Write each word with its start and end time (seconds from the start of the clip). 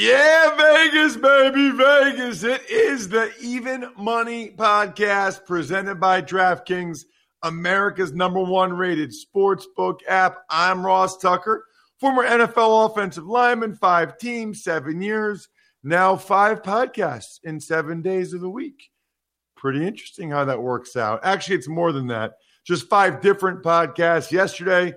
Yeah, 0.00 0.54
Vegas, 0.54 1.16
baby, 1.16 1.70
Vegas. 1.70 2.44
It 2.44 2.70
is 2.70 3.08
the 3.08 3.32
Even 3.40 3.90
Money 3.98 4.50
Podcast 4.50 5.44
presented 5.44 5.98
by 5.98 6.22
DraftKings, 6.22 7.00
America's 7.42 8.12
number 8.12 8.38
one 8.38 8.72
rated 8.72 9.10
sportsbook 9.10 9.98
app. 10.06 10.44
I'm 10.50 10.86
Ross 10.86 11.18
Tucker, 11.18 11.64
former 11.98 12.24
NFL 12.24 12.88
offensive 12.88 13.26
lineman, 13.26 13.74
five 13.74 14.18
teams, 14.18 14.62
seven 14.62 15.02
years, 15.02 15.48
now 15.82 16.14
five 16.14 16.62
podcasts 16.62 17.40
in 17.42 17.58
seven 17.58 18.00
days 18.00 18.32
of 18.32 18.40
the 18.40 18.48
week. 18.48 18.90
Pretty 19.56 19.84
interesting 19.84 20.30
how 20.30 20.44
that 20.44 20.62
works 20.62 20.94
out. 20.94 21.24
Actually, 21.24 21.56
it's 21.56 21.66
more 21.66 21.90
than 21.90 22.06
that. 22.06 22.34
Just 22.64 22.88
five 22.88 23.20
different 23.20 23.64
podcasts. 23.64 24.30
Yesterday, 24.30 24.94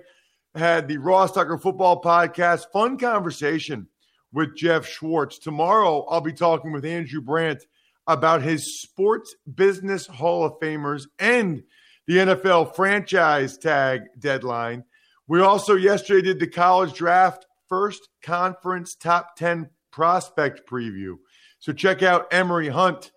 had 0.54 0.86
the 0.86 0.98
Ross 0.98 1.32
Tucker 1.32 1.58
Football 1.58 2.00
Podcast. 2.00 2.66
Fun 2.72 2.98
conversation 2.98 3.88
with 4.32 4.56
Jeff 4.56 4.86
Schwartz. 4.86 5.38
Tomorrow, 5.38 6.06
I'll 6.08 6.20
be 6.20 6.32
talking 6.32 6.72
with 6.72 6.84
Andrew 6.84 7.20
Brandt 7.20 7.66
about 8.06 8.42
his 8.42 8.80
Sports 8.80 9.34
Business 9.54 10.06
Hall 10.06 10.44
of 10.44 10.58
Famers 10.60 11.06
and 11.18 11.62
the 12.06 12.18
NFL 12.18 12.74
franchise 12.74 13.58
tag 13.58 14.02
deadline. 14.18 14.84
We 15.28 15.40
also 15.40 15.76
yesterday 15.76 16.22
did 16.22 16.40
the 16.40 16.48
college 16.48 16.94
draft 16.94 17.46
first 17.68 18.08
conference 18.22 18.94
top 18.94 19.36
10 19.36 19.70
prospect 19.90 20.68
preview. 20.68 21.14
So 21.58 21.72
check 21.72 22.02
out 22.02 22.32
Emory 22.32 22.68
Hunt 22.68 23.12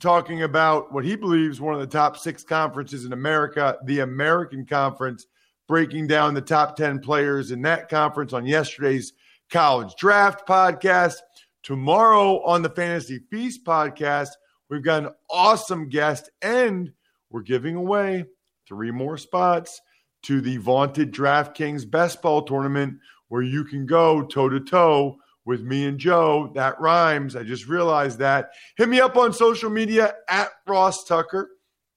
talking 0.00 0.42
about 0.42 0.92
what 0.92 1.04
he 1.04 1.16
believes 1.16 1.60
one 1.60 1.74
of 1.74 1.80
the 1.80 1.86
top 1.86 2.16
six 2.16 2.42
conferences 2.42 3.04
in 3.04 3.12
America, 3.12 3.76
the 3.84 4.00
American 4.00 4.66
Conference, 4.66 5.26
breaking 5.68 6.06
down 6.06 6.34
the 6.34 6.40
top 6.40 6.76
10 6.76 7.00
players 7.00 7.50
in 7.50 7.62
that 7.62 7.88
conference 7.88 8.32
on 8.32 8.46
yesterday's 8.46 9.12
college 9.50 9.94
draft 9.96 10.46
podcast. 10.46 11.14
Tomorrow 11.62 12.42
on 12.44 12.62
the 12.62 12.70
Fantasy 12.70 13.20
Feast 13.30 13.64
podcast, 13.64 14.28
we've 14.70 14.84
got 14.84 15.04
an 15.04 15.10
awesome 15.30 15.88
guest 15.88 16.30
and 16.42 16.92
we're 17.30 17.42
giving 17.42 17.74
away 17.74 18.24
three 18.68 18.90
more 18.90 19.18
spots 19.18 19.80
to 20.22 20.40
the 20.40 20.56
vaunted 20.58 21.12
DraftKings 21.12 21.90
Best 21.90 22.22
Ball 22.22 22.42
tournament 22.42 22.98
where 23.28 23.42
you 23.42 23.64
can 23.64 23.86
go 23.86 24.22
toe 24.22 24.48
to 24.48 24.60
toe 24.60 25.16
with 25.44 25.62
me 25.62 25.86
and 25.86 25.98
Joe. 25.98 26.52
That 26.54 26.80
rhymes. 26.80 27.36
I 27.36 27.42
just 27.42 27.68
realized 27.68 28.18
that. 28.18 28.50
Hit 28.76 28.88
me 28.88 29.00
up 29.00 29.16
on 29.16 29.32
social 29.32 29.70
media 29.70 30.14
at 30.28 30.50
Ross 30.66 31.04
Tucker 31.04 31.50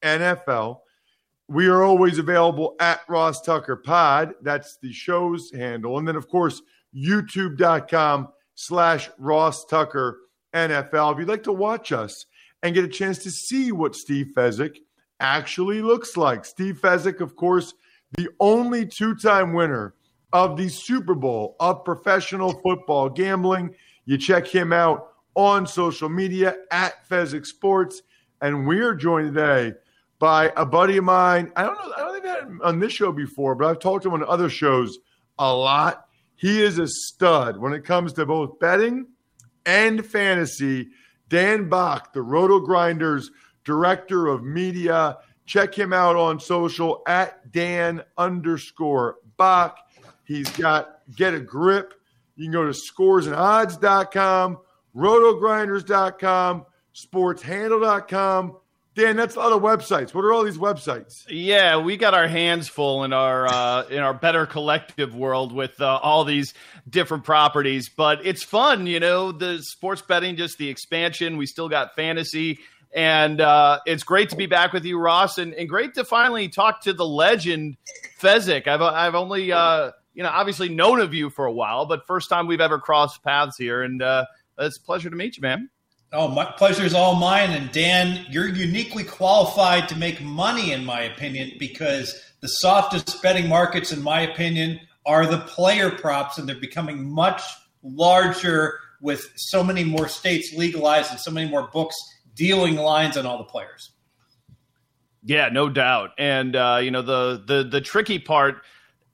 NFL. 0.03 0.79
We 1.47 1.67
are 1.67 1.83
always 1.83 2.19
available 2.19 2.75
at 2.79 3.01
Ross 3.09 3.41
Tucker 3.41 3.77
Pod. 3.77 4.33
That's 4.43 4.77
the 4.81 4.93
show's 4.93 5.51
handle. 5.51 5.97
And 5.97 6.07
then, 6.07 6.15
of 6.15 6.27
course, 6.27 6.61
youtube.com 6.95 8.29
slash 8.55 9.09
Ross 9.17 9.65
Tucker 9.65 10.19
NFL. 10.53 11.13
If 11.13 11.19
you'd 11.19 11.27
like 11.27 11.43
to 11.43 11.53
watch 11.53 11.91
us 11.91 12.25
and 12.63 12.75
get 12.75 12.83
a 12.83 12.89
chance 12.89 13.19
to 13.19 13.31
see 13.31 13.71
what 13.71 13.95
Steve 13.95 14.31
Fezzik 14.35 14.77
actually 15.19 15.81
looks 15.81 16.17
like. 16.17 16.45
Steve 16.45 16.79
Fezzik, 16.81 17.21
of 17.21 17.35
course, 17.35 17.73
the 18.17 18.29
only 18.39 18.85
two 18.85 19.15
time 19.15 19.53
winner 19.53 19.93
of 20.33 20.57
the 20.57 20.69
Super 20.69 21.15
Bowl 21.15 21.55
of 21.59 21.83
professional 21.83 22.53
football 22.61 23.09
gambling. 23.09 23.73
You 24.05 24.17
check 24.17 24.47
him 24.47 24.73
out 24.73 25.13
on 25.35 25.65
social 25.65 26.09
media 26.09 26.55
at 26.71 27.07
Fezzik 27.07 27.45
Sports. 27.45 28.01
And 28.41 28.67
we 28.67 28.79
are 28.79 28.95
joined 28.95 29.33
today 29.33 29.73
by 30.17 30.51
a 30.55 30.65
buddy 30.65 30.97
of 30.97 31.03
mine. 31.03 31.51
I 31.55 31.63
don't 31.63 31.75
know, 31.75 31.93
I 31.95 31.99
don't 31.99 32.13
think 32.13 32.25
I've 32.25 32.39
had 32.39 32.47
him 32.47 32.61
on 32.63 32.79
this 32.79 32.93
show 32.93 33.11
before, 33.11 33.55
but 33.55 33.67
I've 33.67 33.79
talked 33.79 34.03
to 34.03 34.09
him 34.09 34.15
on 34.15 34.23
other 34.27 34.49
shows 34.49 34.99
a 35.37 35.53
lot. 35.53 36.08
He 36.39 36.61
is 36.61 36.79
a 36.79 36.87
stud 36.87 37.57
when 37.57 37.73
it 37.73 37.83
comes 37.83 38.13
to 38.13 38.25
both 38.25 38.59
betting 38.59 39.07
and 39.65 40.05
fantasy. 40.05 40.87
Dan 41.27 41.67
Back, 41.67 42.13
the 42.13 42.21
Roto 42.21 42.61
Grinders 42.61 43.29
director 43.65 44.27
of 44.27 44.41
media. 44.41 45.17
Check 45.45 45.77
him 45.77 45.91
out 45.91 46.15
on 46.15 46.39
social 46.39 47.03
at 47.05 47.51
Dan 47.51 48.03
underscore 48.17 49.17
Back. 49.37 49.79
He's 50.23 50.49
got 50.51 51.01
Get 51.13 51.33
a 51.33 51.41
Grip. 51.41 51.93
You 52.37 52.45
can 52.45 52.53
go 52.53 52.63
to 52.63 52.71
scoresandodds.com, 52.71 54.59
rotogrinders.com, 54.95 56.65
sportshandle.com. 56.95 58.57
Dan, 58.95 59.15
that's 59.15 59.35
a 59.35 59.39
lot 59.39 59.51
of 59.53 59.61
websites. 59.61 60.13
What 60.13 60.25
are 60.25 60.33
all 60.33 60.43
these 60.43 60.57
websites? 60.57 61.23
Yeah, 61.29 61.77
we 61.77 61.95
got 61.95 62.13
our 62.13 62.27
hands 62.27 62.67
full 62.67 63.03
in 63.03 63.13
our 63.13 63.47
uh, 63.47 63.83
in 63.83 63.99
our 63.99 64.13
better 64.13 64.45
collective 64.45 65.15
world 65.15 65.53
with 65.53 65.79
uh, 65.79 65.99
all 66.01 66.25
these 66.25 66.53
different 66.89 67.23
properties, 67.23 67.87
but 67.87 68.25
it's 68.25 68.43
fun, 68.43 68.87
you 68.87 68.99
know. 68.99 69.31
The 69.31 69.61
sports 69.61 70.01
betting, 70.01 70.35
just 70.35 70.57
the 70.57 70.67
expansion. 70.69 71.37
We 71.37 71.45
still 71.45 71.69
got 71.69 71.95
fantasy, 71.95 72.59
and 72.93 73.39
uh, 73.39 73.79
it's 73.85 74.03
great 74.03 74.31
to 74.31 74.35
be 74.35 74.47
back 74.47 74.73
with 74.73 74.83
you, 74.85 74.99
Ross, 74.99 75.37
and, 75.37 75.53
and 75.53 75.69
great 75.69 75.93
to 75.93 76.03
finally 76.03 76.49
talk 76.49 76.81
to 76.81 76.93
the 76.93 77.05
legend 77.05 77.77
Fezzik. 78.19 78.67
I've 78.67 78.81
I've 78.81 79.15
only 79.15 79.51
uh, 79.51 79.91
you 80.13 80.23
know 80.23 80.29
obviously 80.29 80.67
known 80.67 80.99
of 80.99 81.13
you 81.13 81.29
for 81.29 81.45
a 81.45 81.53
while, 81.53 81.85
but 81.85 82.07
first 82.07 82.27
time 82.27 82.47
we've 82.47 82.59
ever 82.59 82.79
crossed 82.79 83.23
paths 83.23 83.55
here, 83.55 83.83
and 83.83 84.01
uh, 84.01 84.25
it's 84.57 84.77
a 84.77 84.81
pleasure 84.81 85.11
to 85.11 85.15
meet 85.15 85.37
you, 85.37 85.41
man. 85.41 85.69
Oh, 86.11 86.27
my 86.27 86.45
pleasure 86.45 86.83
is 86.83 86.93
all 86.93 87.15
mine. 87.15 87.51
And 87.51 87.71
Dan, 87.71 88.25
you're 88.29 88.47
uniquely 88.47 89.03
qualified 89.03 89.87
to 89.89 89.97
make 89.97 90.21
money, 90.21 90.71
in 90.71 90.83
my 90.83 91.01
opinion, 91.01 91.51
because 91.59 92.19
the 92.41 92.47
softest 92.47 93.21
betting 93.21 93.47
markets, 93.47 93.91
in 93.91 94.01
my 94.01 94.21
opinion, 94.21 94.79
are 95.05 95.27
the 95.27 95.39
player 95.39 95.91
props, 95.91 96.37
and 96.37 96.49
they're 96.49 96.55
becoming 96.55 97.07
much 97.07 97.43
larger 97.83 98.79
with 99.01 99.31
so 99.35 99.63
many 99.63 99.83
more 99.83 100.07
states 100.07 100.53
legalized 100.53 101.11
and 101.11 101.19
so 101.19 101.31
many 101.31 101.49
more 101.49 101.69
books 101.71 101.95
dealing 102.35 102.75
lines 102.75 103.17
on 103.17 103.25
all 103.25 103.37
the 103.37 103.43
players. 103.43 103.91
Yeah, 105.23 105.49
no 105.49 105.69
doubt. 105.69 106.11
And 106.17 106.55
uh, 106.55 106.79
you 106.81 106.91
know 106.91 107.01
the 107.01 107.43
the 107.45 107.63
the 107.63 107.81
tricky 107.81 108.19
part 108.19 108.61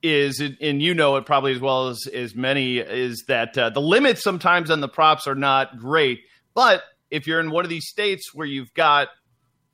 is, 0.03 0.39
and 0.39 0.81
you 0.81 0.93
know 0.93 1.15
it 1.17 1.25
probably 1.25 1.51
as 1.51 1.59
well 1.59 1.87
as 1.89 2.07
as 2.13 2.35
many, 2.35 2.77
is 2.77 3.25
that 3.27 3.57
uh, 3.57 3.69
the 3.69 3.81
limits 3.81 4.23
sometimes 4.23 4.69
on 4.69 4.81
the 4.81 4.87
props 4.87 5.27
are 5.27 5.35
not 5.35 5.77
great 5.77 6.21
but 6.55 6.81
if 7.11 7.27
you're 7.27 7.39
in 7.39 7.51
one 7.51 7.63
of 7.63 7.69
these 7.69 7.87
states 7.87 8.33
where 8.33 8.47
you've 8.47 8.73
got 8.73 9.09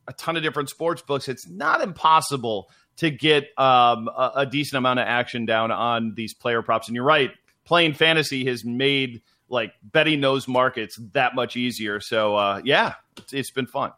a 0.08 0.14
ton 0.14 0.36
of 0.36 0.44
different 0.44 0.70
sports 0.70 1.02
books, 1.02 1.30
it's 1.30 1.48
not 1.48 1.82
impossible 1.82 2.70
to 2.98 3.10
get 3.10 3.48
um, 3.58 4.10
a, 4.10 4.32
a, 4.38 4.46
decent 4.46 4.78
amount 4.78 5.00
of 5.00 5.08
action 5.08 5.46
down 5.46 5.72
on 5.72 6.14
these 6.16 6.34
player 6.34 6.62
props. 6.62 6.88
And 6.88 6.96
you're 6.96 7.06
right, 7.06 7.32
playing 7.64 7.94
fantasy 7.94 8.46
has 8.46 8.66
made 8.66 9.22
like 9.48 9.74
betting 9.84 10.22
those 10.22 10.48
markets 10.48 11.00
that 11.14 11.36
much 11.36 11.56
easier. 11.56 12.00
So 12.00 12.36
uh, 12.36 12.62
yeah, 12.66 12.96
it's, 13.18 13.34
it's 13.34 13.52
been 13.52 13.68
fun. 13.68 13.92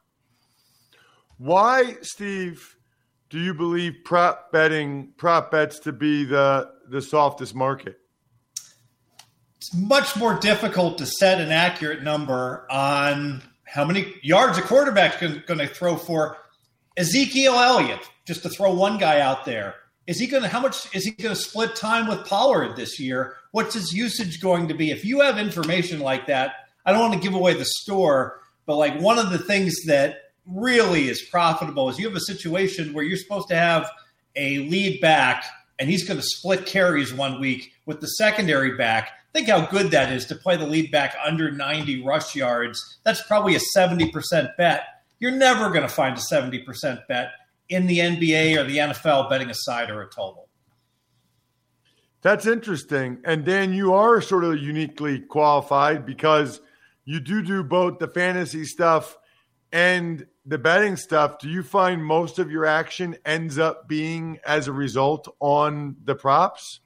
Why, 1.37 1.97
Steve, 2.01 2.77
do 3.29 3.39
you 3.39 3.53
believe 3.53 3.95
prop 4.05 4.51
betting 4.51 5.13
prop 5.17 5.51
bets 5.51 5.79
to 5.79 5.91
be 5.91 6.23
the 6.23 6.71
the 6.87 7.01
softest 7.01 7.55
market? 7.55 7.97
It's 9.63 9.73
much 9.73 10.17
more 10.17 10.37
difficult 10.37 10.97
to 10.97 11.05
set 11.05 11.39
an 11.39 11.49
accurate 11.49 12.03
number 12.03 12.67
on 12.69 13.41
how 13.63 13.85
many 13.85 14.13
yards 14.21 14.57
a 14.57 14.61
quarterback's 14.61 15.21
going 15.21 15.59
to 15.59 15.67
throw 15.67 15.95
for. 15.95 16.35
Ezekiel 16.97 17.53
Elliott, 17.53 18.01
just 18.25 18.43
to 18.43 18.49
throw 18.49 18.73
one 18.73 18.97
guy 18.97 19.21
out 19.21 19.45
there, 19.45 19.75
is 20.05 20.19
he 20.19 20.27
going 20.27 20.43
to 20.43 20.49
how 20.49 20.59
much 20.59 20.93
is 20.93 21.05
he 21.05 21.11
going 21.11 21.33
to 21.33 21.41
split 21.41 21.77
time 21.77 22.09
with 22.09 22.25
Pollard 22.25 22.75
this 22.75 22.99
year? 22.99 23.37
What's 23.51 23.73
his 23.73 23.93
usage 23.93 24.41
going 24.41 24.67
to 24.67 24.73
be? 24.73 24.91
If 24.91 25.05
you 25.05 25.21
have 25.21 25.37
information 25.37 26.01
like 26.01 26.27
that, 26.27 26.55
I 26.85 26.91
don't 26.91 26.99
want 26.99 27.13
to 27.13 27.19
give 27.21 27.33
away 27.33 27.53
the 27.53 27.63
store, 27.63 28.41
but 28.65 28.75
like 28.75 28.99
one 28.99 29.17
of 29.17 29.29
the 29.29 29.39
things 29.39 29.73
that 29.85 30.33
really 30.45 31.07
is 31.07 31.21
profitable 31.21 31.87
is 31.87 31.97
you 31.97 32.05
have 32.05 32.17
a 32.17 32.19
situation 32.19 32.91
where 32.91 33.05
you're 33.05 33.15
supposed 33.15 33.47
to 33.47 33.55
have 33.55 33.89
a 34.35 34.57
lead 34.67 34.99
back 34.99 35.45
and 35.79 35.89
he's 35.89 36.07
going 36.07 36.19
to 36.19 36.25
split 36.25 36.65
carries 36.65 37.13
one 37.13 37.39
week 37.39 37.73
with 37.85 38.01
the 38.01 38.07
secondary 38.07 38.75
back. 38.75 39.11
Think 39.33 39.49
how 39.49 39.65
good 39.65 39.91
that 39.91 40.11
is 40.11 40.25
to 40.27 40.35
play 40.35 40.57
the 40.57 40.67
lead 40.67 40.91
back 40.91 41.15
under 41.25 41.51
90 41.51 42.03
rush 42.03 42.35
yards. 42.35 42.99
That's 43.03 43.25
probably 43.25 43.55
a 43.55 43.59
70% 43.75 44.55
bet. 44.57 44.83
You're 45.19 45.31
never 45.31 45.69
going 45.69 45.81
to 45.81 45.87
find 45.87 46.17
a 46.17 46.21
70% 46.21 47.07
bet 47.07 47.31
in 47.69 47.87
the 47.87 47.99
NBA 47.99 48.57
or 48.57 48.63
the 48.65 48.77
NFL 48.77 49.29
betting 49.29 49.49
a 49.49 49.55
side 49.55 49.89
or 49.89 50.01
a 50.01 50.09
total. 50.09 50.47
That's 52.21 52.45
interesting. 52.45 53.19
And 53.25 53.43
Dan, 53.43 53.73
you 53.73 53.93
are 53.93 54.21
sort 54.21 54.45
of 54.45 54.57
uniquely 54.57 55.19
qualified 55.19 56.05
because 56.05 56.61
you 57.05 57.19
do 57.19 57.41
do 57.41 57.63
both 57.63 57.99
the 57.99 58.07
fantasy 58.07 58.63
stuff 58.63 59.17
and 59.71 60.25
the 60.45 60.57
betting 60.57 60.97
stuff. 60.97 61.39
Do 61.39 61.49
you 61.49 61.63
find 61.63 62.03
most 62.03 62.39
of 62.39 62.51
your 62.51 62.65
action 62.65 63.15
ends 63.25 63.57
up 63.57 63.87
being 63.87 64.39
as 64.45 64.67
a 64.67 64.73
result 64.73 65.33
on 65.39 65.95
the 66.03 66.15
props? 66.15 66.79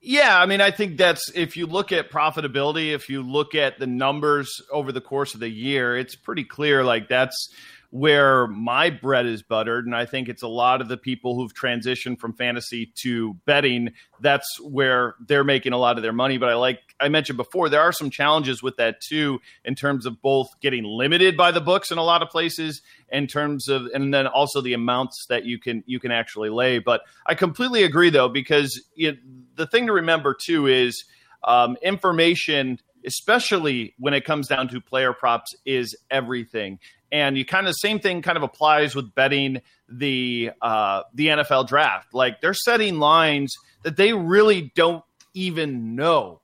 Yeah, 0.00 0.40
I 0.40 0.46
mean, 0.46 0.60
I 0.60 0.72
think 0.72 0.96
that's 0.96 1.30
if 1.32 1.56
you 1.56 1.66
look 1.66 1.92
at 1.92 2.10
profitability, 2.10 2.92
if 2.92 3.08
you 3.08 3.22
look 3.22 3.54
at 3.54 3.78
the 3.78 3.86
numbers 3.86 4.60
over 4.72 4.90
the 4.90 5.00
course 5.00 5.34
of 5.34 5.40
the 5.40 5.48
year, 5.48 5.96
it's 5.96 6.16
pretty 6.16 6.42
clear 6.42 6.82
like 6.82 7.08
that's 7.08 7.50
where 7.92 8.46
my 8.46 8.88
bread 8.88 9.26
is 9.26 9.42
buttered. 9.42 9.84
And 9.84 9.94
I 9.94 10.06
think 10.06 10.30
it's 10.30 10.40
a 10.40 10.48
lot 10.48 10.80
of 10.80 10.88
the 10.88 10.96
people 10.96 11.36
who've 11.36 11.52
transitioned 11.52 12.18
from 12.18 12.32
fantasy 12.32 12.86
to 12.94 13.34
betting. 13.44 13.92
That's 14.18 14.58
where 14.62 15.14
they're 15.20 15.44
making 15.44 15.74
a 15.74 15.76
lot 15.76 15.98
of 15.98 16.02
their 16.02 16.14
money. 16.14 16.38
But 16.38 16.48
I 16.48 16.54
like 16.54 16.80
I 16.98 17.10
mentioned 17.10 17.36
before, 17.36 17.68
there 17.68 17.82
are 17.82 17.92
some 17.92 18.08
challenges 18.08 18.62
with 18.62 18.78
that 18.78 19.02
too, 19.02 19.40
in 19.62 19.74
terms 19.74 20.06
of 20.06 20.22
both 20.22 20.58
getting 20.62 20.84
limited 20.84 21.36
by 21.36 21.50
the 21.50 21.60
books 21.60 21.90
in 21.90 21.98
a 21.98 22.02
lot 22.02 22.22
of 22.22 22.30
places, 22.30 22.80
in 23.10 23.26
terms 23.26 23.68
of 23.68 23.84
and 23.92 24.12
then 24.12 24.26
also 24.26 24.62
the 24.62 24.72
amounts 24.72 25.26
that 25.26 25.44
you 25.44 25.58
can 25.58 25.84
you 25.86 26.00
can 26.00 26.12
actually 26.12 26.48
lay. 26.48 26.78
But 26.78 27.02
I 27.26 27.34
completely 27.34 27.82
agree 27.82 28.08
though, 28.08 28.30
because 28.30 28.82
it, 28.96 29.18
the 29.54 29.66
thing 29.66 29.86
to 29.88 29.92
remember 29.92 30.32
too 30.32 30.66
is 30.66 31.04
um, 31.44 31.76
information 31.82 32.80
especially 33.04 33.96
when 33.98 34.14
it 34.14 34.24
comes 34.24 34.46
down 34.46 34.68
to 34.68 34.80
player 34.80 35.12
props, 35.12 35.56
is 35.64 35.96
everything 36.08 36.78
and 37.12 37.36
you 37.36 37.44
kind 37.44 37.68
of 37.68 37.74
same 37.78 38.00
thing 38.00 38.22
kind 38.22 38.38
of 38.38 38.42
applies 38.42 38.96
with 38.96 39.14
betting 39.14 39.60
the 39.88 40.50
uh, 40.62 41.02
the 41.14 41.28
NFL 41.28 41.68
draft. 41.68 42.14
Like 42.14 42.40
they're 42.40 42.54
setting 42.54 42.98
lines 42.98 43.54
that 43.82 43.96
they 43.96 44.14
really 44.14 44.72
don't 44.74 45.04
even 45.34 45.94
know, 45.94 46.40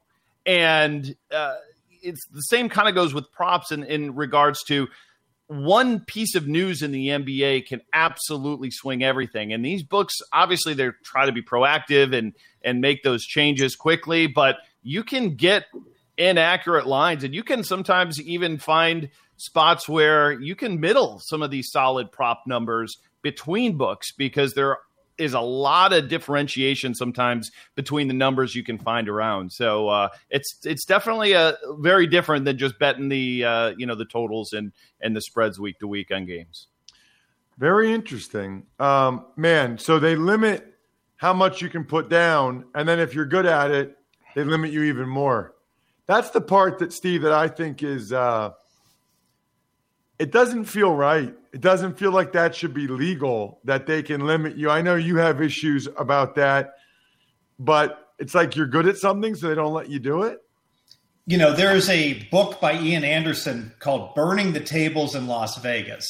and 0.46 1.16
uh, 1.32 1.54
it's 2.02 2.24
the 2.28 2.42
same 2.42 2.68
kind 2.68 2.88
of 2.88 2.94
goes 2.94 3.14
with 3.14 3.32
props 3.32 3.72
in, 3.72 3.82
in 3.82 4.14
regards 4.14 4.62
to 4.64 4.88
one 5.46 6.00
piece 6.00 6.34
of 6.34 6.46
news 6.46 6.82
in 6.82 6.92
the 6.92 7.08
NBA 7.08 7.66
can 7.66 7.80
absolutely 7.94 8.70
swing 8.70 9.02
everything. 9.02 9.54
And 9.54 9.64
these 9.64 9.82
books, 9.82 10.14
obviously, 10.30 10.74
they 10.74 10.90
try 11.02 11.24
to 11.24 11.32
be 11.32 11.42
proactive 11.42 12.14
and 12.14 12.34
and 12.62 12.82
make 12.82 13.02
those 13.02 13.24
changes 13.24 13.74
quickly, 13.74 14.26
but 14.26 14.56
you 14.82 15.02
can 15.02 15.36
get 15.36 15.64
inaccurate 16.18 16.86
lines, 16.86 17.24
and 17.24 17.34
you 17.34 17.42
can 17.42 17.64
sometimes 17.64 18.20
even 18.20 18.58
find 18.58 19.08
spots 19.38 19.88
where 19.88 20.32
you 20.32 20.54
can 20.54 20.78
middle 20.78 21.20
some 21.20 21.42
of 21.42 21.50
these 21.50 21.70
solid 21.70 22.12
prop 22.12 22.42
numbers 22.46 22.98
between 23.22 23.76
books 23.76 24.12
because 24.12 24.52
there 24.54 24.78
is 25.16 25.34
a 25.34 25.40
lot 25.40 25.92
of 25.92 26.08
differentiation 26.08 26.94
sometimes 26.94 27.50
between 27.74 28.08
the 28.08 28.14
numbers 28.14 28.54
you 28.54 28.62
can 28.62 28.78
find 28.78 29.08
around. 29.08 29.52
So 29.52 29.88
uh, 29.88 30.08
it's 30.30 30.58
it's 30.64 30.84
definitely 30.84 31.32
a 31.32 31.56
very 31.78 32.06
different 32.06 32.44
than 32.44 32.56
just 32.56 32.78
betting 32.78 33.08
the 33.08 33.44
uh, 33.44 33.72
you 33.76 33.86
know 33.86 33.94
the 33.94 34.04
totals 34.04 34.52
and 34.52 34.72
and 35.00 35.14
the 35.14 35.20
spreads 35.20 35.58
week 35.58 35.78
to 35.80 35.88
week 35.88 36.10
on 36.12 36.26
games. 36.26 36.68
Very 37.58 37.92
interesting, 37.92 38.66
um, 38.78 39.26
man. 39.36 39.78
So 39.78 39.98
they 39.98 40.14
limit 40.14 40.74
how 41.16 41.32
much 41.32 41.60
you 41.60 41.68
can 41.68 41.84
put 41.84 42.08
down, 42.08 42.64
and 42.74 42.88
then 42.88 43.00
if 43.00 43.14
you're 43.14 43.26
good 43.26 43.46
at 43.46 43.72
it, 43.72 43.96
they 44.36 44.44
limit 44.44 44.70
you 44.70 44.84
even 44.84 45.08
more. 45.08 45.54
That's 46.06 46.30
the 46.30 46.40
part 46.40 46.78
that 46.78 46.92
Steve 46.92 47.22
that 47.22 47.32
I 47.32 47.48
think 47.48 47.82
is 47.82 48.12
uh, 48.12 48.52
it 50.18 50.32
doesn't 50.32 50.64
feel 50.64 50.94
right. 50.94 51.34
It 51.52 51.60
doesn't 51.60 51.98
feel 51.98 52.10
like 52.10 52.32
that 52.32 52.54
should 52.54 52.74
be 52.74 52.88
legal 52.88 53.60
that 53.64 53.86
they 53.86 54.02
can 54.02 54.26
limit 54.26 54.56
you. 54.56 54.70
I 54.70 54.82
know 54.82 54.96
you 54.96 55.16
have 55.16 55.40
issues 55.40 55.88
about 55.96 56.34
that, 56.34 56.74
but 57.58 58.12
it's 58.18 58.34
like 58.34 58.56
you're 58.56 58.66
good 58.66 58.86
at 58.86 58.96
something, 58.96 59.34
so 59.34 59.48
they 59.48 59.54
don't 59.54 59.72
let 59.72 59.88
you 59.88 59.98
do 59.98 60.22
it. 60.22 60.42
You 61.26 61.38
know, 61.38 61.52
there 61.52 61.76
is 61.76 61.88
a 61.88 62.24
book 62.30 62.60
by 62.60 62.78
Ian 62.80 63.04
Andersen 63.04 63.72
called 63.78 64.14
Burning 64.14 64.52
the 64.52 64.60
Tables 64.60 65.14
in 65.14 65.26
Las 65.26 65.56
Vegas. 65.58 66.06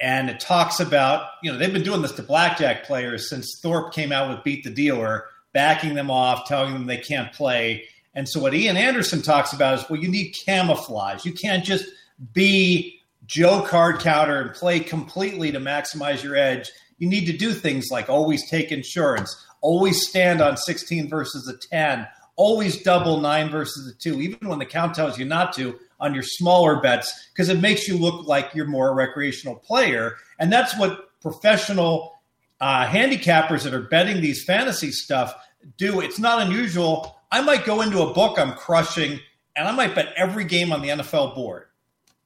And 0.00 0.30
it 0.30 0.40
talks 0.40 0.78
about, 0.78 1.26
you 1.42 1.50
know, 1.50 1.58
they've 1.58 1.72
been 1.72 1.82
doing 1.82 2.02
this 2.02 2.12
to 2.12 2.22
blackjack 2.22 2.84
players 2.84 3.28
since 3.28 3.60
Thorp 3.62 3.92
came 3.92 4.12
out 4.12 4.28
with 4.30 4.44
Beat 4.44 4.62
the 4.62 4.70
Dealer, 4.70 5.24
backing 5.52 5.94
them 5.94 6.10
off, 6.10 6.46
telling 6.46 6.72
them 6.72 6.86
they 6.86 6.98
can't 6.98 7.32
play. 7.32 7.84
And 8.14 8.28
so 8.28 8.40
what 8.40 8.54
Ian 8.54 8.76
Andersen 8.76 9.22
talks 9.22 9.52
about 9.52 9.78
is, 9.78 9.90
well, 9.90 10.00
you 10.00 10.08
need 10.08 10.36
camouflage. 10.44 11.24
You 11.24 11.32
can't 11.32 11.64
just 11.64 11.86
be 12.32 12.97
Joe 13.28 13.60
card 13.60 14.00
counter 14.00 14.40
and 14.40 14.54
play 14.54 14.80
completely 14.80 15.52
to 15.52 15.60
maximize 15.60 16.22
your 16.22 16.34
edge, 16.34 16.70
you 16.96 17.08
need 17.08 17.26
to 17.26 17.36
do 17.36 17.52
things 17.52 17.88
like 17.90 18.08
always 18.08 18.48
take 18.48 18.72
insurance, 18.72 19.46
always 19.60 20.08
stand 20.08 20.40
on 20.40 20.56
16 20.56 21.10
versus 21.10 21.46
a 21.46 21.56
10, 21.68 22.08
always 22.36 22.82
double 22.82 23.20
9 23.20 23.50
versus 23.50 23.86
a 23.86 23.96
2, 23.98 24.22
even 24.22 24.48
when 24.48 24.58
the 24.58 24.64
count 24.64 24.94
tells 24.94 25.18
you 25.18 25.26
not 25.26 25.52
to 25.52 25.78
on 26.00 26.14
your 26.14 26.22
smaller 26.22 26.80
bets, 26.80 27.28
because 27.32 27.50
it 27.50 27.60
makes 27.60 27.86
you 27.86 27.98
look 27.98 28.26
like 28.26 28.54
you're 28.54 28.66
more 28.66 28.88
a 28.88 28.94
recreational 28.94 29.56
player. 29.56 30.16
And 30.38 30.50
that's 30.50 30.76
what 30.78 31.20
professional 31.20 32.14
uh, 32.60 32.86
handicappers 32.86 33.62
that 33.64 33.74
are 33.74 33.82
betting 33.82 34.22
these 34.22 34.42
fantasy 34.42 34.90
stuff 34.90 35.34
do. 35.76 36.00
It's 36.00 36.18
not 36.18 36.40
unusual. 36.40 37.20
I 37.30 37.42
might 37.42 37.66
go 37.66 37.82
into 37.82 38.00
a 38.00 38.14
book 38.14 38.38
I'm 38.38 38.54
crushing 38.54 39.20
and 39.54 39.68
I 39.68 39.72
might 39.72 39.94
bet 39.94 40.14
every 40.16 40.44
game 40.44 40.72
on 40.72 40.80
the 40.80 40.88
NFL 40.88 41.34
board. 41.34 41.67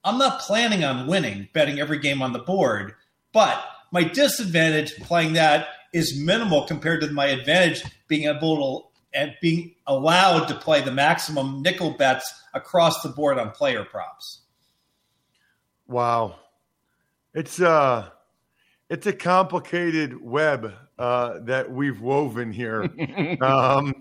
I'm 0.03 0.17
not 0.17 0.41
planning 0.41 0.83
on 0.83 1.07
winning, 1.07 1.47
betting 1.53 1.79
every 1.79 1.99
game 1.99 2.21
on 2.21 2.33
the 2.33 2.39
board, 2.39 2.93
but 3.31 3.63
my 3.91 4.03
disadvantage 4.03 4.95
playing 4.97 5.33
that 5.33 5.67
is 5.93 6.19
minimal 6.19 6.65
compared 6.65 7.01
to 7.01 7.11
my 7.11 7.27
advantage 7.27 7.83
being 8.07 8.23
able 8.23 8.57
to 8.57 8.93
and 9.15 9.35
being 9.41 9.75
allowed 9.85 10.47
to 10.47 10.55
play 10.55 10.81
the 10.81 10.91
maximum 10.91 11.61
nickel 11.61 11.91
bets 11.91 12.33
across 12.55 13.03
the 13.03 13.09
board 13.09 13.37
on 13.37 13.51
player 13.51 13.85
props. 13.85 14.41
Wow. 15.87 16.39
It's 17.35 17.61
uh 17.61 18.09
it's 18.89 19.07
a 19.07 19.13
complicated 19.13 20.21
web 20.21 20.73
uh, 20.99 21.39
that 21.39 21.71
we've 21.71 21.99
woven 21.99 22.51
here. 22.51 22.83
um, 23.41 23.95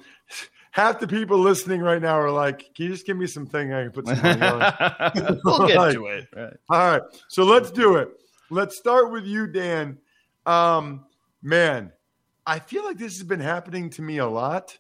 half 0.73 0.99
the 0.99 1.07
people 1.07 1.39
listening 1.39 1.81
right 1.81 2.03
now 2.03 2.19
are 2.19 2.31
like, 2.31 2.75
"Can 2.75 2.87
you 2.87 2.89
just 2.91 3.07
give 3.07 3.17
me 3.17 3.27
something 3.27 3.73
I 3.73 3.85
can 3.85 3.93
put 3.93 4.07
some 4.09 4.21
money 4.21 4.43
on?" 4.43 5.41
we'll 5.45 5.67
get 5.69 5.93
to 5.93 6.07
it. 6.07 6.29
Right. 6.35 6.57
All 6.69 6.91
right, 6.91 7.03
so 7.29 7.45
let's 7.45 7.71
do 7.71 7.97
it. 7.97 8.09
Let's 8.51 8.77
start 8.77 9.13
with 9.13 9.25
you, 9.25 9.47
Dan. 9.47 9.99
Um, 10.45 11.07
man, 11.43 11.93
I 12.47 12.59
feel 12.59 12.85
like 12.85 12.99
this 12.99 13.17
has 13.19 13.23
been 13.23 13.41
happening 13.41 13.89
to 13.91 14.03
me 14.03 14.19
a 14.19 14.27
lot, 14.27 14.77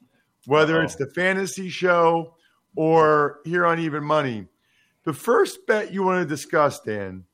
whether 0.46 0.80
oh 0.80 0.84
it's 0.84 0.96
the 0.96 1.06
fantasy 1.06 1.68
show 1.68 2.34
or 2.75 3.40
here 3.44 3.64
on 3.64 3.78
Even 3.78 4.02
Money. 4.02 4.46
The 5.04 5.12
first 5.12 5.66
bet 5.66 5.92
you 5.92 6.02
want 6.02 6.22
to 6.22 6.34
discuss, 6.34 6.80
Dan, 6.80 7.25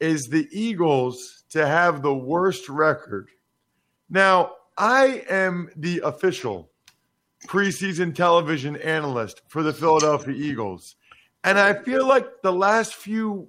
is 0.00 0.24
the 0.24 0.48
Eagles 0.50 1.44
to 1.50 1.66
have 1.66 2.02
the 2.02 2.14
worst 2.14 2.68
record. 2.68 3.28
Now, 4.08 4.52
I 4.76 5.24
am 5.28 5.70
the 5.76 6.00
official 6.04 6.69
preseason 7.46 8.14
television 8.14 8.76
analyst 8.76 9.42
for 9.48 9.62
the 9.62 9.72
Philadelphia 9.72 10.34
Eagles. 10.34 10.96
And 11.44 11.58
I 11.58 11.74
feel 11.74 12.06
like 12.06 12.26
the 12.42 12.52
last 12.52 12.94
few 12.94 13.48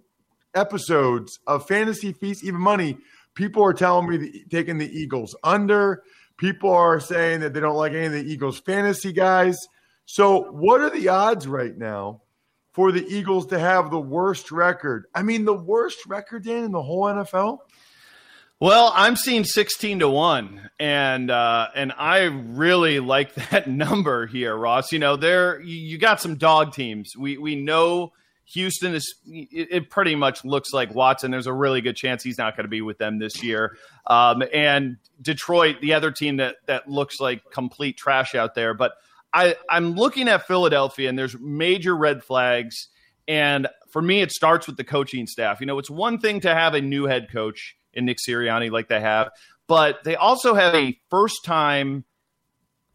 episodes 0.56 1.40
of 1.48 1.68
Fantasy 1.68 2.14
Feast, 2.14 2.44
even 2.44 2.60
money, 2.60 2.98
people 3.34 3.64
are 3.64 3.74
telling 3.74 4.10
me 4.10 4.44
taking 4.50 4.78
the 4.78 4.90
Eagles 4.90 5.36
under. 5.44 6.04
People 6.38 6.72
are 6.72 7.00
saying 7.00 7.42
that 7.42 7.54
they 7.54 7.60
don't 7.60 7.76
like 7.76 7.92
any 7.92 8.08
of 8.08 8.14
the 8.14 8.24
Eagles 8.24 8.60
fantasy 8.60 9.12
guys. 9.12 9.58
So, 10.06 10.52
what 10.52 10.82
are 10.82 10.90
the 10.90 11.10
odds 11.10 11.48
right 11.48 11.78
now 11.78 12.22
for 12.74 12.92
the 12.92 13.06
Eagles 13.08 13.46
to 13.48 13.60
have 13.60 13.92
the 13.92 14.00
worst 14.00 14.52
record? 14.52 15.06
I 15.14 15.22
mean, 15.22 15.46
the 15.46 15.54
worst 15.54 16.00
record, 16.08 16.46
Dan, 16.46 16.64
in 16.64 16.72
the 16.72 16.82
whole 16.82 17.04
NFL? 17.04 17.60
Well, 18.62 18.94
I'm 18.96 19.16
seeing 19.16 19.44
16 19.44 20.02
to 20.02 20.10
1 20.10 20.70
and 20.80 21.32
uh, 21.32 21.70
and 21.74 21.92
I 21.98 22.26
really 22.26 23.00
like 23.00 23.34
that 23.50 23.68
number 23.68 24.28
here, 24.28 24.56
Ross. 24.56 24.92
You 24.92 25.00
know, 25.00 25.16
there 25.16 25.60
you 25.62 25.98
got 25.98 26.22
some 26.22 26.36
dog 26.36 26.72
teams. 26.72 27.14
We 27.18 27.40
we 27.40 27.56
know 27.56 28.14
Houston 28.54 28.94
is 28.94 29.16
it, 29.26 29.90
pretty 29.90 30.16
much 30.16 30.46
looks 30.46 30.74
like 30.74 30.94
Watson. 30.94 31.32
There's 31.32 31.48
a 31.48 31.54
really 31.54 31.82
good 31.82 31.96
chance 31.96 32.22
he's 32.22 32.38
not 32.38 32.56
going 32.56 32.66
to 32.66 32.70
be 32.70 32.84
with 32.84 33.00
them 33.00 33.18
this 33.18 33.44
year. 33.44 33.78
Um, 34.06 34.44
and 34.54 34.98
Detroit, 35.20 35.82
the 35.82 35.96
other 35.96 36.12
team 36.12 36.38
that 36.38 36.58
that 36.68 36.88
looks 36.88 37.20
like 37.20 37.42
complete 37.52 37.98
trash 37.98 38.36
out 38.36 38.54
there, 38.54 38.76
but 38.76 38.92
I, 39.34 39.56
I'm 39.72 39.94
looking 39.94 40.28
at 40.28 40.46
Philadelphia 40.46 41.10
and 41.10 41.18
there's 41.18 41.36
major 41.40 41.96
red 41.96 42.24
flags. 42.24 42.90
And 43.28 43.68
for 43.90 44.04
me, 44.04 44.22
it 44.22 44.32
starts 44.32 44.68
with 44.68 44.78
the 44.78 44.84
coaching 44.84 45.26
staff. 45.26 45.62
You 45.62 45.66
know, 45.66 45.80
it's 45.80 45.90
one 45.90 46.20
thing 46.20 46.42
to 46.42 46.54
have 46.54 46.76
a 46.76 46.82
new 46.82 47.06
head 47.06 47.32
coach 47.32 47.76
in 47.94 48.06
Nick 48.06 48.18
Sirianni 48.18 48.72
like 48.72 48.88
they 48.88 49.02
have. 49.02 49.32
But 49.68 50.04
they 50.04 50.16
also 50.16 50.54
have 50.54 50.76
a 50.76 50.98
first 51.10 51.44
time 51.46 52.06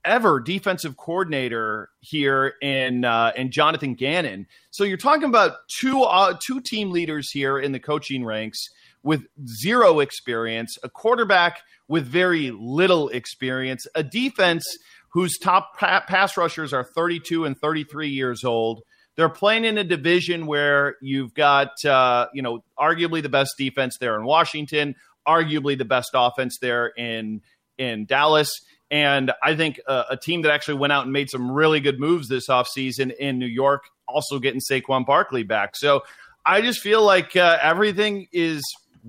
ever 0.05 0.39
defensive 0.41 0.97
coordinator 0.97 1.91
here 2.01 2.55
in 2.63 3.05
uh, 3.05 3.33
in 3.37 3.51
Jonathan 3.51 3.95
Gannon. 3.95 4.47
So 4.71 4.85
you're 4.85 4.97
talking 4.97 5.25
about 5.25 5.57
two 5.81 6.03
uh, 6.03 6.37
two 6.47 6.61
team 6.61 6.91
leaders 6.91 7.31
here 7.31 7.59
in 7.59 7.73
the 7.73 7.81
coaching 7.81 8.25
ranks 8.25 8.59
with 9.03 9.27
zero 9.47 10.01
experience, 10.01 10.77
a 10.83 10.89
quarterback 10.89 11.61
with 11.89 12.07
very 12.07 12.51
little 12.51 13.09
experience, 13.11 13.87
a 13.95 14.03
defense 14.03 14.65
whose 15.11 15.39
top 15.39 15.79
pa- 15.79 16.05
pass 16.07 16.37
rushers 16.37 16.73
are 16.73 16.85
32 16.85 17.45
and 17.45 17.59
33 17.59 18.09
years 18.09 18.45
old. 18.45 18.83
They're 19.17 19.29
playing 19.29 19.65
in 19.65 19.79
a 19.79 19.85
division 19.85 20.47
where 20.47 20.97
you've 21.01 21.35
got, 21.35 21.85
uh, 21.85 22.27
you 22.35 22.43
know, 22.43 22.63
arguably 22.79 23.23
the 23.23 23.29
best 23.29 23.55
defense 23.57 23.97
there 23.99 24.17
in 24.17 24.25
Washington, 24.25 24.95
arguably 25.27 25.77
the 25.77 25.85
best 25.85 26.11
offense 26.15 26.59
there 26.61 26.89
in 26.89 27.41
in 27.79 28.07
Dallas. 28.07 28.51
And 28.91 29.33
I 29.43 29.57
think 29.57 29.81
uh, 29.87 30.05
a 30.11 30.17
team 30.17 30.43
that 30.43 30.53
actually 30.53 30.79
went 30.79 30.93
out 30.93 31.05
and 31.05 31.13
made 31.13 31.31
some 31.31 31.51
really 31.51 31.81
good 31.81 31.99
moves 31.99 32.29
this 32.29 32.49
offseason 32.49 33.15
in 33.17 33.39
New 33.39 33.47
York, 33.47 33.85
also 34.07 34.39
getting 34.39 34.61
Saquon 34.61 35.05
Barkley 35.05 35.43
back. 35.43 35.77
So 35.77 36.03
I 36.45 36.61
just 36.61 36.81
feel 36.81 37.03
like 37.03 37.35
uh, 37.37 37.59
everything 37.61 38.29
is 38.33 38.63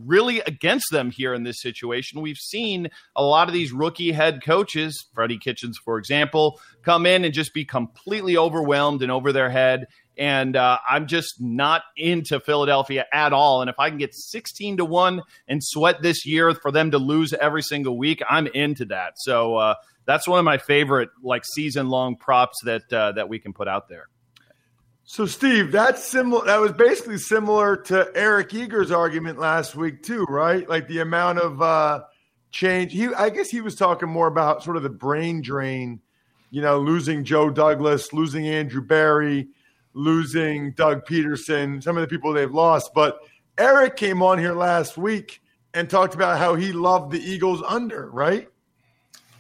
really 0.05 0.39
against 0.41 0.85
them 0.91 1.11
here 1.11 1.33
in 1.33 1.43
this 1.43 1.61
situation. 1.61 2.21
We've 2.21 2.37
seen 2.37 2.89
a 3.15 3.23
lot 3.23 3.47
of 3.47 3.53
these 3.53 3.71
rookie 3.71 4.11
head 4.11 4.43
coaches, 4.43 5.07
Freddie 5.13 5.37
Kitchens, 5.37 5.77
for 5.83 5.97
example, 5.97 6.59
come 6.83 7.05
in 7.05 7.25
and 7.25 7.33
just 7.33 7.53
be 7.53 7.65
completely 7.65 8.37
overwhelmed 8.37 9.01
and 9.01 9.11
over 9.11 9.31
their 9.31 9.49
head. 9.49 9.87
And 10.17 10.55
uh, 10.55 10.79
I'm 10.89 11.07
just 11.07 11.35
not 11.39 11.83
into 11.95 12.39
Philadelphia 12.39 13.05
at 13.13 13.33
all. 13.33 13.61
And 13.61 13.69
if 13.69 13.79
I 13.79 13.89
can 13.89 13.99
get 13.99 14.15
16 14.15 14.77
to 14.77 14.85
1 14.85 15.21
and 15.47 15.63
sweat 15.63 16.01
this 16.01 16.25
year 16.25 16.53
for 16.55 16.71
them 16.71 16.91
to 16.91 16.97
lose 16.97 17.33
every 17.33 17.61
single 17.61 17.97
week, 17.97 18.21
I'm 18.27 18.47
into 18.47 18.85
that. 18.85 19.13
So 19.17 19.57
uh, 19.57 19.75
that's 20.05 20.27
one 20.27 20.39
of 20.39 20.45
my 20.45 20.57
favorite 20.57 21.09
like 21.21 21.43
season 21.45 21.89
long 21.89 22.15
props 22.15 22.57
that 22.63 22.91
uh, 22.91 23.11
that 23.11 23.29
we 23.29 23.37
can 23.37 23.53
put 23.53 23.67
out 23.67 23.89
there. 23.89 24.07
So, 25.09 25.25
Steve, 25.25 25.71
that's 25.71 26.05
similar. 26.05 26.45
That 26.45 26.59
was 26.59 26.73
basically 26.73 27.17
similar 27.17 27.77
to 27.77 28.11
Eric 28.13 28.53
Eager's 28.53 28.91
argument 28.91 29.39
last 29.39 29.73
week, 29.73 30.03
too, 30.03 30.25
right? 30.25 30.67
Like 30.67 30.89
the 30.89 30.99
amount 30.99 31.39
of 31.39 31.61
uh, 31.61 32.03
change. 32.51 32.91
He, 32.91 33.07
I 33.07 33.29
guess, 33.29 33.49
he 33.49 33.61
was 33.61 33.75
talking 33.75 34.09
more 34.09 34.27
about 34.27 34.65
sort 34.65 34.75
of 34.75 34.83
the 34.83 34.89
brain 34.89 35.41
drain. 35.41 36.01
You 36.49 36.61
know, 36.61 36.79
losing 36.79 37.23
Joe 37.23 37.49
Douglas, 37.49 38.11
losing 38.11 38.49
Andrew 38.49 38.81
Berry, 38.81 39.47
losing 39.93 40.73
Doug 40.73 41.05
Pederson, 41.05 41.81
some 41.81 41.95
of 41.95 42.01
the 42.01 42.07
people 42.07 42.33
they've 42.33 42.53
lost. 42.53 42.93
But 42.93 43.17
Eric 43.57 43.95
came 43.95 44.21
on 44.21 44.37
here 44.37 44.53
last 44.53 44.97
week 44.97 45.41
and 45.73 45.89
talked 45.89 46.15
about 46.15 46.37
how 46.37 46.55
he 46.55 46.73
loved 46.73 47.13
the 47.13 47.21
Eagles 47.21 47.63
under, 47.65 48.11
right? 48.11 48.49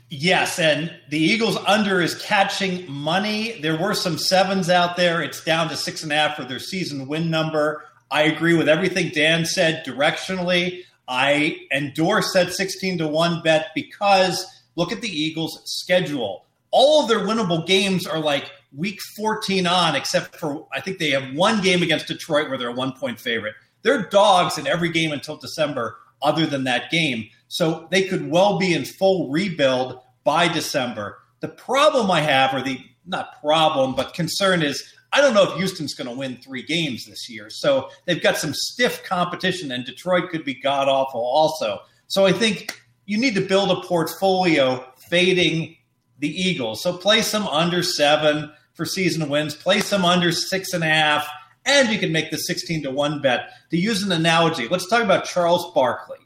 Yes, 0.09 0.57
and 0.57 0.93
the 1.09 1.19
Eagles 1.19 1.57
under 1.67 1.99
is 2.01 2.15
catching 2.21 2.89
money. 2.89 3.59
There 3.61 3.77
were 3.77 3.93
some 3.93 4.17
sevens 4.17 4.69
out 4.69 4.95
there. 4.95 5.21
It's 5.21 5.43
down 5.43 5.67
to 5.69 5.75
six 5.75 6.01
and 6.03 6.13
a 6.13 6.15
half 6.15 6.37
for 6.37 6.45
their 6.45 6.59
season 6.59 7.07
win 7.07 7.29
number. 7.29 7.83
I 8.09 8.23
agree 8.23 8.53
with 8.53 8.69
everything 8.69 9.11
Dan 9.13 9.43
said 9.43 9.85
directionally. 9.85 10.83
I 11.09 11.57
endorse 11.73 12.31
that 12.33 12.53
16 12.53 12.99
to 12.99 13.07
1 13.07 13.41
bet 13.41 13.67
because 13.75 14.45
look 14.77 14.93
at 14.93 15.01
the 15.01 15.09
Eagles' 15.09 15.61
schedule. 15.65 16.45
All 16.71 17.03
of 17.03 17.09
their 17.09 17.19
winnable 17.19 17.65
games 17.67 18.07
are 18.07 18.19
like 18.19 18.49
week 18.75 19.01
14 19.17 19.67
on, 19.67 19.95
except 19.95 20.37
for 20.37 20.67
I 20.73 20.79
think 20.79 20.99
they 20.99 21.11
have 21.11 21.33
one 21.33 21.61
game 21.61 21.81
against 21.81 22.07
Detroit 22.07 22.47
where 22.49 22.57
they're 22.57 22.69
a 22.69 22.73
one 22.73 22.93
point 22.93 23.19
favorite. 23.19 23.55
They're 23.81 24.03
dogs 24.03 24.57
in 24.57 24.67
every 24.67 24.89
game 24.89 25.11
until 25.11 25.37
December, 25.37 25.97
other 26.21 26.45
than 26.45 26.63
that 26.65 26.91
game. 26.91 27.29
So 27.47 27.87
they 27.91 28.03
could 28.03 28.29
well 28.29 28.57
be 28.57 28.73
in 28.73 28.85
full 28.85 29.29
rebuild 29.29 29.99
by 30.23 30.47
December. 30.47 31.19
The 31.39 31.47
problem 31.47 32.11
I 32.11 32.21
have, 32.21 32.53
or 32.53 32.61
the 32.61 32.79
not 33.05 33.39
problem, 33.39 33.95
but 33.95 34.13
concern 34.13 34.61
is 34.61 34.83
I 35.13 35.21
don't 35.21 35.33
know 35.33 35.51
if 35.51 35.57
Houston's 35.57 35.93
going 35.93 36.09
to 36.09 36.15
win 36.15 36.37
three 36.37 36.63
games 36.63 37.05
this 37.05 37.29
year. 37.29 37.49
So 37.49 37.89
they've 38.05 38.21
got 38.21 38.37
some 38.37 38.53
stiff 38.53 39.03
competition, 39.03 39.71
and 39.71 39.85
Detroit 39.85 40.29
could 40.29 40.43
be 40.43 40.53
god 40.53 40.89
awful 40.89 41.21
also. 41.21 41.79
So 42.07 42.25
I 42.25 42.33
think 42.33 42.81
you 43.05 43.17
need 43.17 43.35
to 43.35 43.41
build 43.41 43.71
a 43.71 43.87
portfolio 43.87 44.85
fading 45.09 45.77
the 46.19 46.29
Eagles. 46.29 46.83
So 46.83 46.97
play 46.97 47.21
some 47.21 47.47
under 47.47 47.81
seven 47.83 48.51
for 48.73 48.85
season 48.85 49.29
wins, 49.29 49.55
play 49.55 49.79
some 49.79 50.03
under 50.03 50.31
six 50.31 50.73
and 50.73 50.83
a 50.83 50.87
half, 50.87 51.27
and 51.65 51.89
you 51.89 51.99
can 51.99 52.11
make 52.11 52.31
the 52.31 52.37
16 52.37 52.83
to 52.83 52.91
1 52.91 53.21
bet. 53.21 53.49
To 53.71 53.77
use 53.77 54.03
an 54.03 54.11
analogy, 54.11 54.67
let's 54.67 54.89
talk 54.89 55.03
about 55.03 55.25
Charles 55.25 55.71
Barkley. 55.73 56.17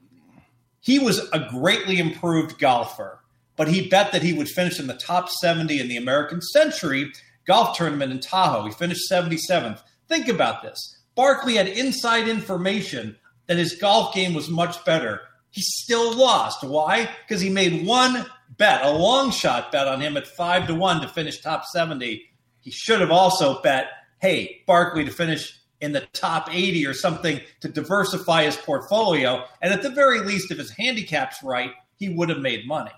He 0.81 1.00
was 1.00 1.29
a 1.31 1.47
greatly 1.50 2.00
improved 2.00 2.59
golfer, 2.59 3.23
but 3.55 3.67
he 3.67 3.88
bet 3.88 4.11
that 4.11 4.23
he 4.23 4.33
would 4.33 4.50
finish 4.50 4.79
in 4.79 4.88
the 4.88 4.95
top 4.95 5.29
70 5.29 5.79
in 5.79 5.88
the 5.88 5.97
American 5.97 6.41
Century 6.41 7.11
golf 7.45 7.77
tournament 7.77 8.11
in 8.11 8.19
Tahoe. 8.19 8.65
He 8.65 8.71
finished 8.71 9.09
77th. 9.09 9.81
Think 10.07 10.27
about 10.27 10.63
this. 10.63 10.97
Barkley 11.15 11.55
had 11.55 11.67
inside 11.67 12.27
information 12.27 13.17
that 13.47 13.57
his 13.57 13.75
golf 13.75 14.13
game 14.13 14.33
was 14.33 14.50
much 14.50 14.83
better. 14.85 15.21
He 15.51 15.61
still 15.61 16.15
lost. 16.15 16.63
Why? 16.63 17.09
Because 17.27 17.41
he 17.41 17.50
made 17.50 17.85
one 17.85 18.25
bet, 18.57 18.85
a 18.85 18.91
long 18.91 19.31
shot 19.31 19.71
bet 19.71 19.88
on 19.88 20.01
him 20.01 20.17
at 20.17 20.27
5 20.27 20.67
to 20.67 20.75
1 20.75 21.01
to 21.01 21.07
finish 21.07 21.41
top 21.41 21.65
70. 21.65 22.23
He 22.61 22.71
should 22.71 23.01
have 23.01 23.11
also 23.11 23.61
bet, 23.61 23.88
hey, 24.19 24.61
Barkley 24.65 25.05
to 25.05 25.11
finish 25.11 25.59
in 25.81 25.91
the 25.91 26.01
top 26.13 26.53
80 26.53 26.85
or 26.85 26.93
something 26.93 27.39
to 27.59 27.67
diversify 27.67 28.43
his 28.43 28.55
portfolio. 28.55 29.43
And 29.61 29.73
at 29.73 29.81
the 29.81 29.89
very 29.89 30.21
least, 30.21 30.51
if 30.51 30.57
his 30.57 30.71
handicap's 30.71 31.43
right, 31.43 31.71
he 31.97 32.09
would 32.09 32.29
have 32.29 32.39
made 32.39 32.67
money. 32.67 32.91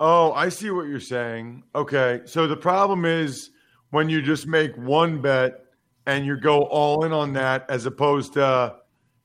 Oh, 0.00 0.32
I 0.32 0.48
see 0.48 0.70
what 0.70 0.86
you're 0.86 0.98
saying. 0.98 1.62
Okay. 1.74 2.22
So 2.24 2.46
the 2.46 2.56
problem 2.56 3.04
is 3.04 3.50
when 3.90 4.08
you 4.08 4.22
just 4.22 4.46
make 4.46 4.74
one 4.76 5.20
bet 5.20 5.64
and 6.06 6.24
you 6.24 6.38
go 6.38 6.62
all 6.62 7.04
in 7.04 7.12
on 7.12 7.34
that 7.34 7.68
as 7.68 7.84
opposed 7.84 8.32
to 8.34 8.76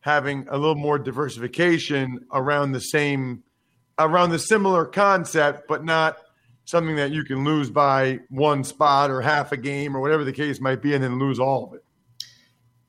having 0.02 0.46
a 0.50 0.58
little 0.58 0.76
more 0.76 1.00
diversification 1.00 2.20
around 2.34 2.74
the 2.74 2.80
same 2.80 3.42
around 3.98 4.30
the 4.30 4.38
similar 4.38 4.86
concept 4.86 5.66
but 5.70 5.86
not 5.86 6.18
something 6.66 6.96
that 6.98 7.12
you 7.12 7.24
can 7.24 7.46
lose 7.46 7.70
by 7.70 8.20
one 8.30 8.64
spot 8.64 9.10
or 9.10 9.22
half 9.22 9.52
a 9.52 9.58
game 9.58 9.96
or 9.96 10.02
whatever 10.02 10.24
the 10.24 10.34
case 10.34 10.60
might 10.60 10.82
be 10.82 10.94
and 10.94 11.04
then 11.04 11.18
lose 11.18 11.40
all 11.40 11.68
of 11.68 11.74
it. 11.74 11.85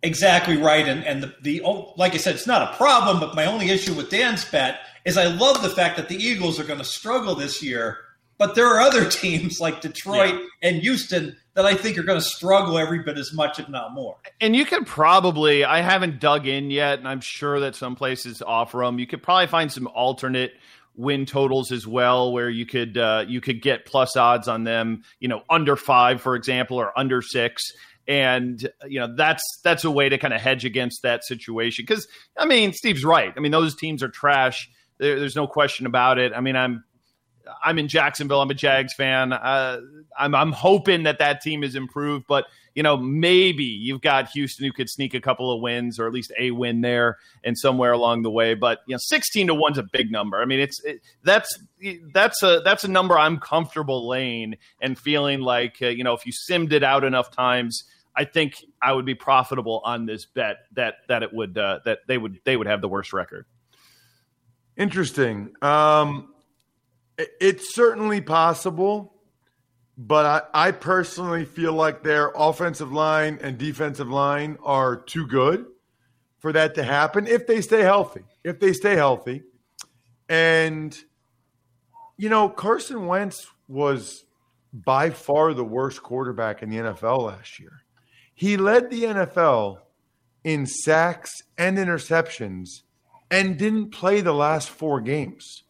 Exactly 0.06 0.56
right. 0.56 0.86
And 0.86 1.04
and 1.04 1.22
the, 1.22 1.34
the 1.42 1.62
oh, 1.64 1.92
like 1.96 2.14
I 2.14 2.18
said, 2.18 2.36
it's 2.36 2.46
not 2.46 2.62
a 2.62 2.76
problem, 2.76 3.18
but 3.18 3.34
my 3.34 3.44
only 3.44 3.70
issue 3.70 3.92
with 3.92 4.08
Dan's 4.08 4.44
bet 4.44 4.78
is 5.04 5.18
I 5.18 5.26
love 5.26 5.62
the 5.62 5.68
fact 5.68 5.96
that 5.96 6.08
the 6.08 6.16
Eagles 6.16 6.60
are 6.60 6.64
going 6.64 6.78
to 6.78 6.84
struggle 6.84 7.34
this 7.34 7.60
year, 7.60 7.98
but 8.38 8.54
there 8.54 8.68
are 8.68 8.80
other 8.80 9.10
teams 9.10 9.60
like 9.60 9.80
Detroit 9.80 10.34
yeah. 10.34 10.68
and 10.68 10.76
Houston 10.76 11.36
that 11.54 11.66
I 11.66 11.75
think 11.75 11.98
are 11.98 12.04
going 12.04 12.20
to 12.20 12.25
struggle 12.25 12.78
every 12.78 13.02
bit 13.02 13.18
as 13.18 13.32
much, 13.32 13.58
if 13.58 13.68
not 13.68 13.94
more. 13.94 14.16
And 14.40 14.54
you 14.54 14.64
could 14.64 14.86
probably, 14.86 15.64
I 15.64 15.80
haven't 15.80 16.20
dug 16.20 16.46
in 16.46 16.70
yet, 16.70 17.00
and 17.00 17.08
I'm 17.08 17.20
sure 17.20 17.58
that 17.60 17.75
some 17.75 17.96
places 17.96 18.42
offer 18.42 18.78
them. 18.78 19.00
You 19.00 19.08
could 19.08 19.25
probably 19.25 19.48
find 19.48 19.72
some 19.72 19.88
alternate 19.88 20.52
win 20.94 21.26
totals 21.26 21.72
as 21.72 21.84
well, 21.84 22.32
where 22.32 22.48
you 22.48 22.64
could 22.64 22.96
uh, 22.96 23.25
you 23.26 23.40
could 23.40 23.60
get 23.60 23.86
plus 23.86 24.16
odds 24.16 24.46
on 24.46 24.62
them, 24.62 25.02
you 25.18 25.26
know, 25.26 25.42
under 25.50 25.75
five, 25.75 26.20
for 26.20 26.36
example, 26.36 26.76
or 26.76 26.96
under 26.96 27.22
six. 27.22 27.72
And 28.08 28.68
you 28.86 29.00
know 29.00 29.14
that's 29.16 29.42
that's 29.64 29.84
a 29.84 29.90
way 29.90 30.08
to 30.08 30.18
kind 30.18 30.32
of 30.32 30.40
hedge 30.40 30.64
against 30.64 31.02
that 31.02 31.25
situation 31.25 31.84
because 31.86 32.06
I 32.38 32.46
mean 32.46 32.72
Steve's 32.72 33.04
right. 33.04 33.32
I 33.36 33.40
mean 33.40 33.52
those 33.52 33.75
teams 33.75 34.02
are 34.02 34.08
trash. 34.08 34.70
There, 34.98 35.18
there's 35.18 35.36
no 35.36 35.46
question 35.48 35.86
about 35.86 36.18
it. 36.18 36.32
I 36.32 36.40
mean 36.40 36.54
I'm 36.54 36.84
I'm 37.64 37.78
in 37.78 37.88
Jacksonville. 37.88 38.40
I'm 38.40 38.50
a 38.50 38.54
Jags 38.54 38.94
fan. 38.94 39.32
Uh, 39.32 39.80
I'm 40.18 40.34
I'm 40.34 40.52
hoping 40.52 41.04
that 41.04 41.18
that 41.18 41.40
team 41.40 41.62
is 41.62 41.75
improved, 41.75 42.26
but 42.26 42.46
you 42.75 42.82
know 42.82 42.96
maybe 42.96 43.64
you've 43.64 44.00
got 44.00 44.28
Houston 44.30 44.66
who 44.66 44.72
could 44.72 44.88
sneak 44.88 45.14
a 45.14 45.20
couple 45.20 45.52
of 45.52 45.60
wins 45.60 45.98
or 45.98 46.06
at 46.06 46.12
least 46.12 46.32
a 46.38 46.50
win 46.50 46.80
there 46.80 47.18
and 47.44 47.56
somewhere 47.56 47.92
along 47.92 48.22
the 48.22 48.30
way. 48.30 48.54
But 48.54 48.80
you 48.86 48.94
know, 48.94 49.00
16 49.00 49.48
to 49.48 49.54
one's 49.54 49.78
a 49.78 49.84
big 49.84 50.10
number. 50.10 50.40
I 50.40 50.44
mean, 50.44 50.60
it's 50.60 50.82
it, 50.84 51.00
that's 51.22 51.58
that's 52.12 52.42
a 52.42 52.60
that's 52.64 52.84
a 52.84 52.88
number 52.88 53.18
I'm 53.18 53.38
comfortable 53.38 54.08
laying 54.08 54.56
and 54.80 54.98
feeling 54.98 55.40
like 55.40 55.76
uh, 55.82 55.88
you 55.88 56.04
know 56.04 56.14
if 56.14 56.26
you 56.26 56.32
simmed 56.32 56.72
it 56.72 56.82
out 56.82 57.04
enough 57.04 57.30
times. 57.30 57.84
I 58.16 58.25
think 58.25 58.64
I 58.80 58.92
would 58.92 59.04
be 59.04 59.14
profitable 59.14 59.82
on 59.85 60.06
this 60.06 60.25
bet 60.25 60.64
that 60.73 60.96
that 61.08 61.23
it 61.23 61.32
would 61.32 61.58
uh, 61.58 61.80
that 61.85 62.00
they 62.08 62.16
would 62.16 62.40
they 62.44 62.56
would 62.56 62.66
have 62.66 62.80
the 62.80 62.88
worst 62.88 63.12
record. 63.12 63.44
Interesting. 64.76 65.52
Um, 65.61 66.32
it, 67.18 67.28
it's 67.40 67.75
certainly 67.75 68.20
possible, 68.20 69.14
but 69.99 70.50
I, 70.54 70.68
I 70.68 70.70
personally 70.73 71.44
feel 71.44 71.73
like 71.73 72.02
their 72.02 72.32
offensive 72.35 72.92
line 72.92 73.38
and 73.42 73.58
defensive 73.58 74.08
line 74.08 74.58
are 74.62 74.96
too 74.96 75.26
good 75.26 75.66
for 76.38 76.52
that 76.52 76.75
to 76.76 76.85
happen 76.85 77.26
if 77.26 77.46
they 77.46 77.61
stay 77.61 77.82
healthy. 77.82 78.23
If 78.44 78.61
they 78.61 78.73
stay 78.73 78.94
healthy. 78.94 79.42
And, 80.28 80.96
you 82.16 82.28
know, 82.28 82.49
Carson 82.49 83.06
Wentz 83.06 83.46
was 83.68 84.25
by 84.73 85.11
far 85.11 85.54
the 85.54 85.64
worst 85.64 86.02
quarterback 86.02 86.62
in 86.62 86.70
the 86.70 86.76
NFL 86.76 87.23
last 87.23 87.58
year. 87.58 87.82
He 88.36 88.58
led 88.58 88.90
the 88.90 89.04
NFL 89.04 89.78
in 90.44 90.66
sacks 90.66 91.32
and 91.56 91.78
interceptions 91.78 92.82
and 93.30 93.58
didn't 93.58 93.90
play 93.90 94.20
the 94.20 94.34
last 94.34 94.68
four 94.68 95.00
games. 95.00 95.64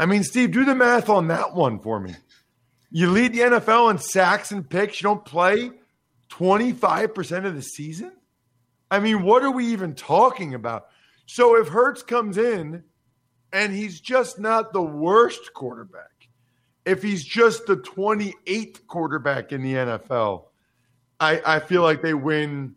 I 0.00 0.06
mean, 0.06 0.24
Steve, 0.24 0.50
do 0.50 0.64
the 0.64 0.74
math 0.74 1.08
on 1.08 1.28
that 1.28 1.54
one 1.54 1.78
for 1.78 2.00
me. 2.00 2.14
You 2.90 3.10
lead 3.10 3.32
the 3.32 3.40
NFL 3.40 3.92
in 3.92 3.98
sacks 3.98 4.50
and 4.50 4.68
picks, 4.68 5.00
you 5.00 5.04
don't 5.08 5.24
play 5.24 5.70
25% 6.30 7.46
of 7.46 7.54
the 7.54 7.62
season? 7.62 8.12
I 8.90 8.98
mean, 8.98 9.22
what 9.22 9.44
are 9.44 9.50
we 9.52 9.66
even 9.66 9.94
talking 9.94 10.54
about? 10.54 10.88
So 11.26 11.56
if 11.56 11.68
Hurts 11.68 12.02
comes 12.02 12.36
in 12.36 12.82
and 13.52 13.72
he's 13.72 14.00
just 14.00 14.40
not 14.40 14.72
the 14.72 14.82
worst 14.82 15.54
quarterback, 15.54 16.28
if 16.84 17.00
he's 17.02 17.24
just 17.24 17.66
the 17.66 17.76
28th 17.76 18.86
quarterback 18.88 19.52
in 19.52 19.62
the 19.62 19.74
NFL, 19.74 20.47
I, 21.20 21.40
I 21.44 21.60
feel 21.60 21.82
like 21.82 22.02
they 22.02 22.14
win 22.14 22.76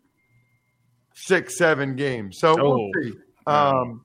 six, 1.14 1.56
seven 1.56 1.96
games. 1.96 2.38
So 2.38 2.56
oh. 2.58 2.70
we'll 2.70 2.90
see. 3.02 3.12
Um, 3.46 4.04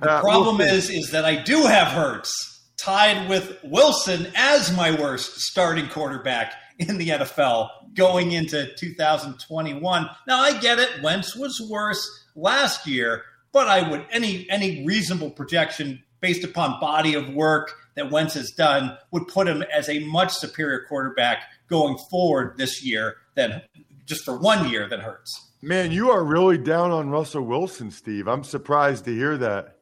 the 0.00 0.10
uh, 0.10 0.20
problem 0.20 0.58
we'll 0.58 0.68
is, 0.68 0.90
is 0.90 1.10
that 1.10 1.24
I 1.24 1.42
do 1.42 1.62
have 1.62 1.88
Hurts 1.88 2.60
tied 2.78 3.28
with 3.28 3.58
Wilson 3.62 4.28
as 4.34 4.74
my 4.74 4.98
worst 4.98 5.40
starting 5.40 5.88
quarterback 5.88 6.54
in 6.78 6.96
the 6.96 7.08
NFL 7.08 7.68
going 7.94 8.32
into 8.32 8.68
2021. 8.78 10.10
Now 10.26 10.40
I 10.40 10.58
get 10.58 10.78
it. 10.78 11.02
Wentz 11.02 11.36
was 11.36 11.60
worse 11.70 12.24
last 12.34 12.86
year, 12.86 13.22
but 13.52 13.68
I 13.68 13.88
would 13.88 14.06
any 14.10 14.48
any 14.48 14.86
reasonable 14.86 15.30
projection 15.30 16.02
based 16.20 16.44
upon 16.44 16.80
body 16.80 17.14
of 17.14 17.28
work 17.30 17.74
that 17.94 18.10
Wentz 18.10 18.34
has 18.34 18.50
done 18.50 18.96
would 19.10 19.26
put 19.28 19.48
him 19.48 19.62
as 19.72 19.88
a 19.88 20.00
much 20.00 20.32
superior 20.32 20.84
quarterback 20.88 21.44
going 21.68 21.96
forward 22.10 22.56
this 22.56 22.84
year 22.84 23.16
than 23.34 23.62
just 24.06 24.24
for 24.24 24.38
one 24.38 24.68
year 24.68 24.88
than 24.88 25.00
Hurts. 25.00 25.50
Man, 25.62 25.92
you 25.92 26.10
are 26.10 26.24
really 26.24 26.56
down 26.56 26.90
on 26.90 27.10
Russell 27.10 27.42
Wilson, 27.42 27.90
Steve. 27.90 28.26
I'm 28.26 28.44
surprised 28.44 29.04
to 29.04 29.14
hear 29.14 29.36
that. 29.38 29.79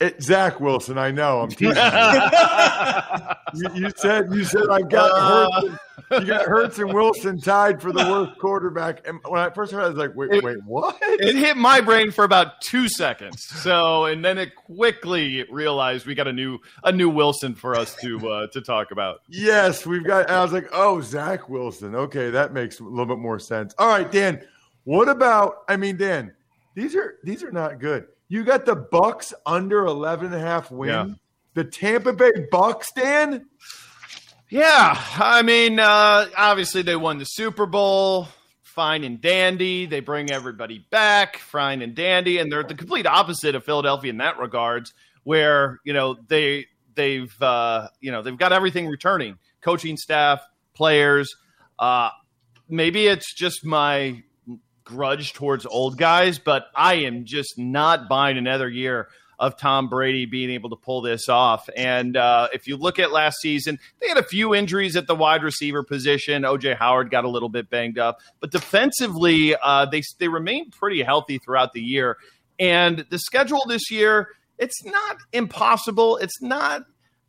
It, 0.00 0.22
Zach 0.22 0.60
Wilson, 0.60 0.96
I 0.96 1.10
know. 1.10 1.40
I'm 1.40 1.48
teasing 1.48 1.74
you. 1.74 1.74
you, 3.54 3.86
you 3.86 3.92
said 3.96 4.32
you 4.32 4.44
said 4.44 4.68
I 4.70 4.82
got 4.82 5.10
uh, 5.10 5.50
Hurts. 5.50 5.78
And, 6.10 6.22
you 6.22 6.28
got 6.28 6.46
Hurts 6.46 6.78
and 6.78 6.94
Wilson 6.94 7.40
tied 7.40 7.82
for 7.82 7.90
the 7.90 8.08
worst 8.08 8.38
quarterback. 8.38 9.06
And 9.08 9.18
when 9.26 9.40
I 9.40 9.50
first 9.50 9.72
heard, 9.72 9.80
it, 9.80 9.84
I 9.84 9.88
was 9.88 9.96
like, 9.96 10.14
"Wait, 10.14 10.30
it, 10.30 10.44
wait, 10.44 10.58
what?" 10.64 10.96
It 11.02 11.34
hit 11.34 11.56
my 11.56 11.80
brain 11.80 12.12
for 12.12 12.22
about 12.22 12.60
two 12.60 12.88
seconds. 12.88 13.44
So, 13.44 14.04
and 14.04 14.24
then 14.24 14.38
it 14.38 14.54
quickly 14.54 15.44
realized 15.50 16.06
we 16.06 16.14
got 16.14 16.28
a 16.28 16.32
new 16.32 16.60
a 16.84 16.92
new 16.92 17.10
Wilson 17.10 17.56
for 17.56 17.74
us 17.74 17.96
to 17.96 18.30
uh, 18.30 18.46
to 18.48 18.60
talk 18.60 18.92
about. 18.92 19.22
Yes, 19.28 19.84
we've 19.84 20.04
got. 20.04 20.30
I 20.30 20.42
was 20.42 20.52
like, 20.52 20.68
"Oh, 20.72 21.00
Zach 21.00 21.48
Wilson." 21.48 21.96
Okay, 21.96 22.30
that 22.30 22.52
makes 22.52 22.78
a 22.78 22.84
little 22.84 23.06
bit 23.06 23.18
more 23.18 23.40
sense. 23.40 23.74
All 23.78 23.88
right, 23.88 24.10
Dan. 24.10 24.46
What 24.84 25.08
about? 25.08 25.64
I 25.68 25.76
mean, 25.76 25.96
Dan, 25.96 26.32
these 26.74 26.94
are 26.94 27.16
these 27.24 27.42
are 27.42 27.50
not 27.50 27.80
good. 27.80 28.06
You 28.28 28.44
got 28.44 28.66
the 28.66 28.76
Bucks 28.76 29.32
under 29.46 29.86
11 29.86 30.26
and 30.26 30.34
a 30.34 30.38
half 30.38 30.70
win. 30.70 30.88
Yeah. 30.88 31.06
The 31.54 31.64
Tampa 31.64 32.12
Bay 32.12 32.30
Bucks, 32.50 32.92
Dan? 32.92 33.46
Yeah. 34.50 35.00
I 35.16 35.42
mean, 35.42 35.80
uh, 35.80 36.26
obviously 36.36 36.82
they 36.82 36.96
won 36.96 37.18
the 37.18 37.24
Super 37.24 37.66
Bowl. 37.66 38.28
Fine 38.62 39.02
and 39.04 39.20
dandy. 39.20 39.86
They 39.86 40.00
bring 40.00 40.30
everybody 40.30 40.86
back, 40.90 41.38
fine 41.38 41.82
and 41.82 41.96
dandy, 41.96 42.38
and 42.38 42.52
they're 42.52 42.62
the 42.62 42.76
complete 42.76 43.06
opposite 43.06 43.56
of 43.56 43.64
Philadelphia 43.64 44.10
in 44.10 44.18
that 44.18 44.38
regards, 44.38 44.94
where 45.24 45.80
you 45.82 45.92
know 45.92 46.16
they 46.28 46.66
they've 46.94 47.34
uh, 47.42 47.88
you 48.00 48.12
know 48.12 48.22
they've 48.22 48.38
got 48.38 48.52
everything 48.52 48.86
returning, 48.86 49.36
coaching 49.62 49.96
staff, 49.96 50.40
players. 50.74 51.34
Uh, 51.76 52.10
maybe 52.68 53.08
it's 53.08 53.34
just 53.34 53.64
my 53.64 54.22
grudge 54.88 55.34
towards 55.34 55.66
old 55.66 55.98
guys, 55.98 56.38
but 56.38 56.66
I 56.74 56.94
am 56.94 57.26
just 57.26 57.58
not 57.58 58.08
buying 58.08 58.38
another 58.38 58.68
year 58.68 59.08
of 59.38 59.56
Tom 59.56 59.88
Brady 59.88 60.26
being 60.26 60.50
able 60.50 60.70
to 60.70 60.76
pull 60.76 61.02
this 61.02 61.28
off. 61.28 61.68
And 61.76 62.16
uh, 62.16 62.48
if 62.52 62.66
you 62.66 62.76
look 62.76 62.98
at 62.98 63.12
last 63.12 63.36
season, 63.40 63.78
they 64.00 64.08
had 64.08 64.16
a 64.16 64.22
few 64.22 64.54
injuries 64.54 64.96
at 64.96 65.06
the 65.06 65.14
wide 65.14 65.44
receiver 65.44 65.84
position. 65.84 66.42
OJ 66.42 66.76
Howard 66.76 67.10
got 67.10 67.24
a 67.24 67.28
little 67.28 67.50
bit 67.50 67.70
banged 67.70 67.98
up, 67.98 68.20
but 68.40 68.50
defensively, 68.50 69.54
uh, 69.54 69.84
they 69.84 70.02
they 70.18 70.28
remained 70.28 70.72
pretty 70.72 71.02
healthy 71.02 71.38
throughout 71.38 71.72
the 71.72 71.82
year. 71.82 72.16
And 72.58 73.04
the 73.10 73.18
schedule 73.18 73.62
this 73.68 73.90
year, 73.90 74.28
it's 74.58 74.84
not 74.84 75.18
impossible. 75.32 76.16
It's 76.16 76.42
not. 76.42 76.82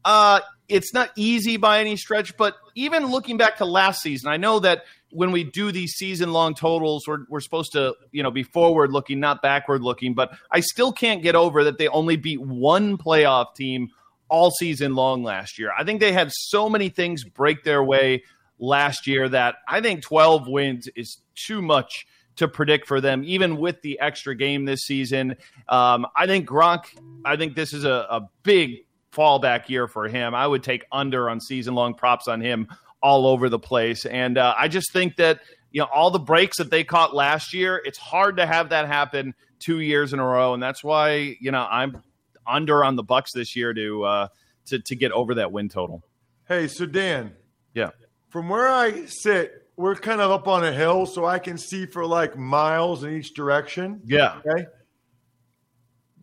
Uh, 0.04 0.40
it's 0.70 0.94
not 0.94 1.12
easy 1.18 1.58
by 1.58 1.82
any 1.82 1.98
stretch, 1.98 2.38
but 2.38 2.56
even 2.74 3.08
looking 3.08 3.38
back 3.38 3.58
to 3.58 3.66
last 3.66 4.02
season, 4.02 4.32
I 4.32 4.38
know 4.38 4.60
that 4.60 4.84
when 5.12 5.32
we 5.32 5.44
do 5.44 5.72
these 5.72 5.94
season 5.94 6.32
long 6.32 6.54
totals, 6.54 7.08
we're, 7.08 7.26
we're 7.30 7.40
supposed 7.40 7.72
to, 7.74 7.96
you 8.12 8.24
know, 8.24 8.32
be 8.32 8.44
forward 8.44 8.92
looking, 8.92 9.20
not 9.20 9.42
backward 9.42 9.82
looking. 9.82 10.14
But 10.14 10.32
I 10.52 10.60
still 10.60 10.92
can't 10.92 11.24
get 11.24 11.36
over 11.36 11.64
that 11.64 11.78
they 11.78 11.88
only 11.88 12.16
beat 12.16 12.42
one 12.42 12.98
playoff 12.98 13.56
team 13.56 13.90
all 14.30 14.52
season 14.52 14.96
long 14.96 15.24
last 15.24 15.58
year. 15.58 15.72
I 15.78 15.84
think 15.84 16.00
they 16.00 16.12
had 16.12 16.32
so 16.32 16.70
many 16.70 16.90
things 16.90 17.24
break 17.24 17.64
their 17.64 17.84
way 17.84 18.24
last 18.60 19.08
year 19.08 19.28
that 19.30 19.56
I 19.68 19.82
think 19.82 20.04
12 20.04 20.48
wins 20.48 20.88
is 20.96 21.18
too 21.36 21.62
much 21.62 22.06
to 22.36 22.48
predict 22.48 22.88
for 22.88 23.02
them, 23.02 23.24
even 23.26 23.58
with 23.58 23.82
the 23.82 24.00
extra 24.00 24.36
game 24.36 24.66
this 24.66 24.82
season. 24.82 25.36
Um, 25.68 26.08
I 26.16 26.26
think 26.26 26.48
Gronk, 26.48 26.86
I 27.26 27.36
think 27.36 27.56
this 27.56 27.74
is 27.74 27.84
a, 27.84 28.08
a 28.10 28.30
big 28.44 28.86
fallback 29.12 29.68
year 29.68 29.88
for 29.88 30.08
him. 30.08 30.36
I 30.36 30.46
would 30.48 30.64
take 30.64 30.86
under 30.92 31.30
on 31.30 31.42
season 31.42 31.74
long 31.74 31.96
props 31.96 32.28
on 32.28 32.40
him 32.40 32.68
all 33.02 33.28
over 33.28 33.50
the 33.50 33.60
place. 33.60 34.06
And 34.06 34.38
uh, 34.38 34.54
I 34.58 34.68
just 34.68 34.92
think 34.92 35.18
that 35.18 35.42
you 35.72 35.82
know 35.82 35.88
all 35.94 36.12
the 36.12 36.20
breaks 36.20 36.58
that 36.58 36.72
they 36.72 36.84
caught 36.84 37.14
last 37.14 37.54
year, 37.54 37.82
it's 37.84 37.98
hard 37.98 38.38
to 38.38 38.46
have 38.46 38.70
that 38.70 38.88
happen 38.88 39.34
two 39.60 39.80
years 39.80 40.14
in 40.14 40.20
a 40.20 40.26
row, 40.26 40.54
and 40.54 40.62
that's 40.62 40.84
why 40.84 41.36
you 41.40 41.52
know 41.52 41.66
I'm 41.70 42.02
under 42.48 42.84
on 42.84 42.96
the 42.96 43.04
Bucks 43.04 43.32
this 43.34 43.56
year 43.56 43.74
to 43.74 44.04
uh, 44.04 44.28
to 44.68 44.80
to 44.80 44.96
get 44.96 45.12
over 45.12 45.36
that 45.36 45.52
win 45.52 45.70
total. 45.70 46.04
Hey, 46.48 46.68
so 46.68 46.86
Dan, 46.86 47.36
yeah, 47.74 47.92
from 48.30 48.50
where 48.50 48.68
I 48.68 49.06
sit, 49.06 49.70
we're 49.76 49.96
kind 49.96 50.22
of 50.22 50.32
up 50.32 50.48
on 50.48 50.64
a 50.64 50.72
hill, 50.72 51.06
so 51.06 51.26
I 51.26 51.40
can 51.40 51.58
see 51.58 51.86
for 51.86 52.06
like 52.06 52.38
miles 52.38 53.04
in 53.04 53.14
each 53.14 53.34
direction. 53.34 54.02
Yeah. 54.06 54.42
Okay. 54.46 54.66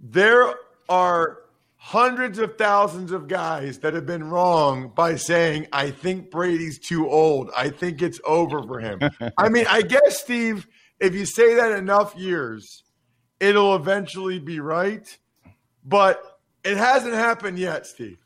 There 0.03 0.55
are 0.89 1.39
hundreds 1.87 2.41
of 2.41 2.59
thousands 2.59 3.13
of 3.13 3.29
guys 3.29 3.79
that 3.79 3.95
have 3.95 4.05
been 4.05 4.25
wrong 4.25 4.91
by 4.97 5.15
saying, 5.15 5.69
I 5.73 5.93
think 5.93 6.33
Brady's 6.33 6.81
too 6.81 7.09
old. 7.09 7.49
I 7.57 7.69
think 7.69 8.03
it's 8.03 8.21
over 8.25 8.61
for 8.65 8.81
him. 8.81 8.99
I 9.39 9.49
mean, 9.49 9.67
I 9.69 9.83
guess, 9.83 10.21
Steve, 10.21 10.67
if 10.99 11.15
you 11.15 11.25
say 11.25 11.55
that 11.55 11.71
enough 11.71 12.17
years, 12.17 12.83
it'll 13.39 13.77
eventually 13.77 14.41
be 14.41 14.59
right. 14.59 15.17
But 15.85 16.21
it 16.65 16.77
hasn't 16.77 17.15
happened 17.15 17.57
yet, 17.57 17.87
Steve. 17.87 18.19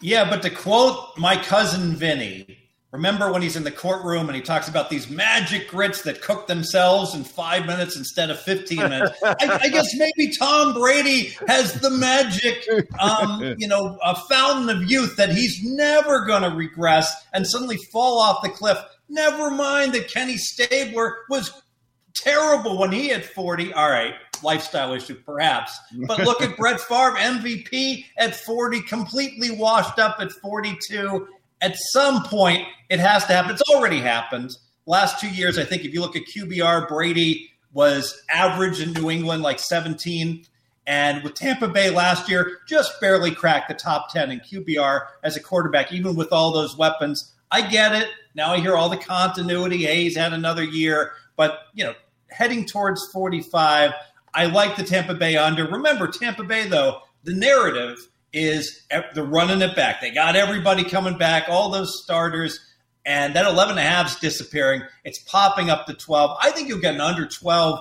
Yeah, 0.00 0.28
but 0.28 0.42
to 0.42 0.50
quote 0.50 1.16
my 1.16 1.36
cousin 1.36 1.94
Vinny, 1.94 2.58
Remember 2.94 3.32
when 3.32 3.42
he's 3.42 3.56
in 3.56 3.64
the 3.64 3.72
courtroom 3.72 4.28
and 4.28 4.36
he 4.36 4.40
talks 4.40 4.68
about 4.68 4.88
these 4.88 5.10
magic 5.10 5.66
grits 5.66 6.02
that 6.02 6.22
cook 6.22 6.46
themselves 6.46 7.12
in 7.12 7.24
five 7.24 7.66
minutes 7.66 7.96
instead 7.96 8.30
of 8.30 8.38
15 8.38 8.78
minutes? 8.78 9.20
I, 9.20 9.34
I 9.62 9.68
guess 9.68 9.88
maybe 9.96 10.32
Tom 10.38 10.74
Brady 10.74 11.36
has 11.48 11.74
the 11.80 11.90
magic, 11.90 12.64
um, 13.00 13.56
you 13.58 13.66
know, 13.66 13.98
a 14.00 14.14
fountain 14.14 14.68
of 14.68 14.88
youth 14.88 15.16
that 15.16 15.30
he's 15.30 15.58
never 15.64 16.24
going 16.24 16.44
to 16.44 16.50
regress 16.50 17.12
and 17.32 17.44
suddenly 17.44 17.78
fall 17.92 18.20
off 18.20 18.44
the 18.44 18.48
cliff. 18.48 18.78
Never 19.08 19.50
mind 19.50 19.92
that 19.94 20.08
Kenny 20.08 20.36
Stabler 20.36 21.16
was 21.28 21.50
terrible 22.14 22.78
when 22.78 22.92
he 22.92 23.08
hit 23.08 23.24
40. 23.24 23.72
All 23.72 23.90
right, 23.90 24.14
lifestyle 24.40 24.92
issue, 24.92 25.16
perhaps. 25.16 25.76
But 26.06 26.20
look 26.20 26.40
at 26.40 26.56
Brett 26.56 26.80
Favre, 26.80 27.16
MVP 27.16 28.04
at 28.16 28.36
40, 28.36 28.82
completely 28.82 29.50
washed 29.50 29.98
up 29.98 30.18
at 30.20 30.30
42 30.30 31.26
at 31.64 31.76
some 31.78 32.22
point 32.24 32.66
it 32.90 33.00
has 33.00 33.24
to 33.26 33.32
happen. 33.32 33.52
It's 33.52 33.62
already 33.74 33.98
happened. 33.98 34.56
Last 34.86 35.18
two 35.18 35.30
years, 35.30 35.56
I 35.56 35.64
think 35.64 35.84
if 35.84 35.94
you 35.94 36.02
look 36.02 36.14
at 36.14 36.24
QBR, 36.26 36.86
Brady 36.88 37.50
was 37.72 38.22
average 38.30 38.80
in 38.80 38.92
New 38.92 39.10
England, 39.10 39.42
like 39.42 39.58
17. 39.58 40.44
And 40.86 41.22
with 41.24 41.34
Tampa 41.34 41.66
Bay 41.68 41.88
last 41.88 42.28
year, 42.28 42.58
just 42.68 43.00
barely 43.00 43.30
cracked 43.30 43.68
the 43.68 43.74
top 43.74 44.12
10 44.12 44.30
in 44.30 44.40
QBR 44.40 45.06
as 45.22 45.36
a 45.36 45.40
quarterback, 45.40 45.90
even 45.90 46.14
with 46.14 46.30
all 46.32 46.52
those 46.52 46.76
weapons. 46.76 47.32
I 47.50 47.66
get 47.66 47.94
it. 47.94 48.08
Now 48.34 48.52
I 48.52 48.58
hear 48.58 48.76
all 48.76 48.90
the 48.90 48.98
continuity. 48.98 49.84
Hey, 49.84 50.02
he's 50.02 50.16
had 50.16 50.34
another 50.34 50.62
year. 50.62 51.12
But, 51.36 51.60
you 51.72 51.84
know, 51.84 51.94
heading 52.30 52.66
towards 52.66 53.10
45, 53.10 53.92
I 54.34 54.46
like 54.46 54.76
the 54.76 54.84
Tampa 54.84 55.14
Bay 55.14 55.38
under. 55.38 55.66
Remember, 55.66 56.08
Tampa 56.08 56.44
Bay, 56.44 56.66
though, 56.66 57.00
the 57.22 57.32
narrative 57.32 57.96
is 58.34 58.82
they're 59.14 59.24
running 59.24 59.62
it 59.62 59.76
back. 59.76 60.00
They 60.00 60.10
got 60.10 60.36
everybody 60.36 60.84
coming 60.84 61.16
back, 61.16 61.44
all 61.48 61.70
those 61.70 62.02
starters, 62.02 62.58
and 63.06 63.36
that 63.36 63.46
11 63.46 63.78
and 63.78 63.86
a 63.86 63.88
half 63.88 64.08
is 64.08 64.16
disappearing. 64.16 64.82
It's 65.04 65.20
popping 65.20 65.70
up 65.70 65.86
to 65.86 65.94
12. 65.94 66.36
I 66.42 66.50
think 66.50 66.68
you'll 66.68 66.80
get 66.80 66.94
an 66.94 67.00
under 67.00 67.26
12 67.26 67.78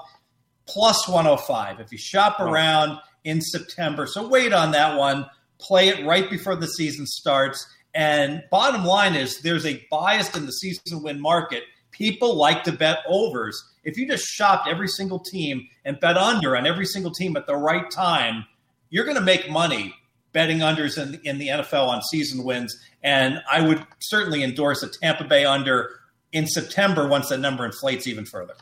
plus 0.65 1.07
105 1.07 1.79
if 1.79 1.91
you 1.91 1.97
shop 1.97 2.39
around 2.39 2.99
in 3.23 3.41
September. 3.41 4.05
So 4.05 4.27
wait 4.27 4.53
on 4.53 4.71
that 4.71 4.97
one. 4.97 5.25
Play 5.59 5.89
it 5.89 6.05
right 6.05 6.29
before 6.29 6.55
the 6.55 6.67
season 6.67 7.07
starts. 7.07 7.65
And 7.95 8.43
bottom 8.51 8.85
line 8.85 9.15
is 9.15 9.41
there's 9.41 9.65
a 9.65 9.83
bias 9.89 10.35
in 10.35 10.45
the 10.45 10.51
season 10.51 11.01
win 11.01 11.19
market. 11.19 11.63
People 11.91 12.35
like 12.35 12.63
to 12.63 12.71
bet 12.71 12.99
overs. 13.07 13.63
If 13.83 13.97
you 13.97 14.07
just 14.07 14.25
shopped 14.25 14.67
every 14.67 14.87
single 14.87 15.19
team 15.19 15.67
and 15.85 15.99
bet 15.99 16.17
under 16.17 16.55
on 16.55 16.67
every 16.67 16.85
single 16.85 17.11
team 17.11 17.37
at 17.37 17.47
the 17.47 17.55
right 17.55 17.89
time, 17.89 18.45
you're 18.89 19.05
going 19.05 19.17
to 19.17 19.21
make 19.21 19.49
money 19.49 19.95
betting 20.33 20.59
unders 20.59 21.01
in, 21.01 21.19
in 21.23 21.37
the 21.37 21.47
NFL 21.47 21.87
on 21.87 22.01
season 22.01 22.43
wins. 22.43 22.77
And 23.03 23.41
I 23.51 23.61
would 23.61 23.85
certainly 23.99 24.43
endorse 24.43 24.83
a 24.83 24.89
Tampa 24.89 25.23
Bay 25.23 25.45
under 25.45 25.91
in 26.31 26.47
September 26.47 27.07
once 27.07 27.29
that 27.29 27.39
number 27.39 27.65
inflates 27.65 28.07
even 28.07 28.25
further. 28.25 28.55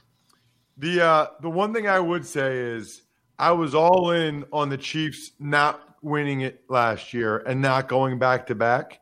The 0.77 1.03
uh, 1.03 1.27
the 1.41 1.49
one 1.49 1.73
thing 1.73 1.87
I 1.87 1.99
would 1.99 2.25
say 2.25 2.57
is 2.57 3.03
I 3.39 3.51
was 3.51 3.73
all 3.73 4.11
in 4.11 4.45
on 4.51 4.69
the 4.69 4.77
Chiefs 4.77 5.31
not 5.39 5.95
winning 6.01 6.41
it 6.41 6.63
last 6.69 7.13
year 7.13 7.37
and 7.39 7.61
not 7.61 7.87
going 7.87 8.19
back 8.19 8.47
to 8.47 8.55
back 8.55 8.99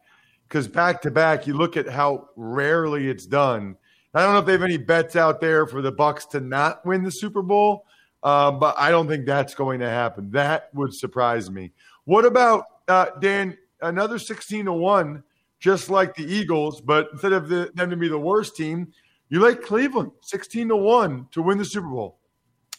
because 0.48 0.68
back 0.68 1.02
to 1.04 1.12
back 1.12 1.48
you 1.48 1.54
look 1.54 1.78
at 1.78 1.88
how 1.88 2.30
rarely 2.36 3.10
it's 3.10 3.26
done. 3.26 3.76
I 4.14 4.24
don't 4.24 4.34
know 4.34 4.40
if 4.40 4.46
they 4.46 4.54
have 4.54 4.64
any 4.64 4.78
bets 4.78 5.16
out 5.16 5.40
there 5.40 5.68
for 5.68 5.82
the 5.82 5.92
Bucks 5.92 6.26
to 6.28 6.40
not 6.40 6.86
win 6.86 7.04
the 7.04 7.12
Super 7.12 7.44
Bowl, 7.44 7.86
uh, 8.24 8.52
but 8.52 8.76
I 8.78 8.90
don't 8.90 9.08
think 9.08 9.26
that's 9.26 9.54
going 9.54 9.80
to 9.82 9.90
happen. 9.90 10.32
That 10.32 10.74
would 10.74 10.94
surprise 10.94 11.52
me. 11.52 11.72
What 12.10 12.26
about 12.26 12.64
uh, 12.88 13.06
Dan? 13.22 13.56
Another 13.84 14.18
sixteen 14.18 14.66
to 14.66 14.74
one, 14.74 15.22
just 15.60 15.92
like 15.92 16.16
the 16.16 16.24
Eagles, 16.24 16.82
but 16.82 17.08
instead 17.12 17.34
of 17.34 17.50
the, 17.50 17.70
them 17.76 17.92
to 17.92 17.96
be 17.96 18.08
the 18.08 18.18
worst 18.18 18.56
team, 18.56 18.92
you 19.30 19.40
like 19.40 19.62
Cleveland 19.62 20.12
sixteen 20.24 20.70
to 20.70 20.76
one 20.76 21.28
to 21.34 21.44
win 21.44 21.60
the 21.60 21.66
Super 21.66 21.88
Bowl. 21.88 22.18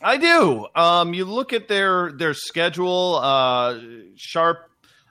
I 0.02 0.16
do. 0.16 0.66
Um, 0.74 1.14
you 1.14 1.24
look 1.24 1.52
at 1.52 1.68
their 1.68 2.10
their 2.10 2.34
schedule. 2.34 3.20
Uh, 3.22 3.78
Sharp, 4.16 4.68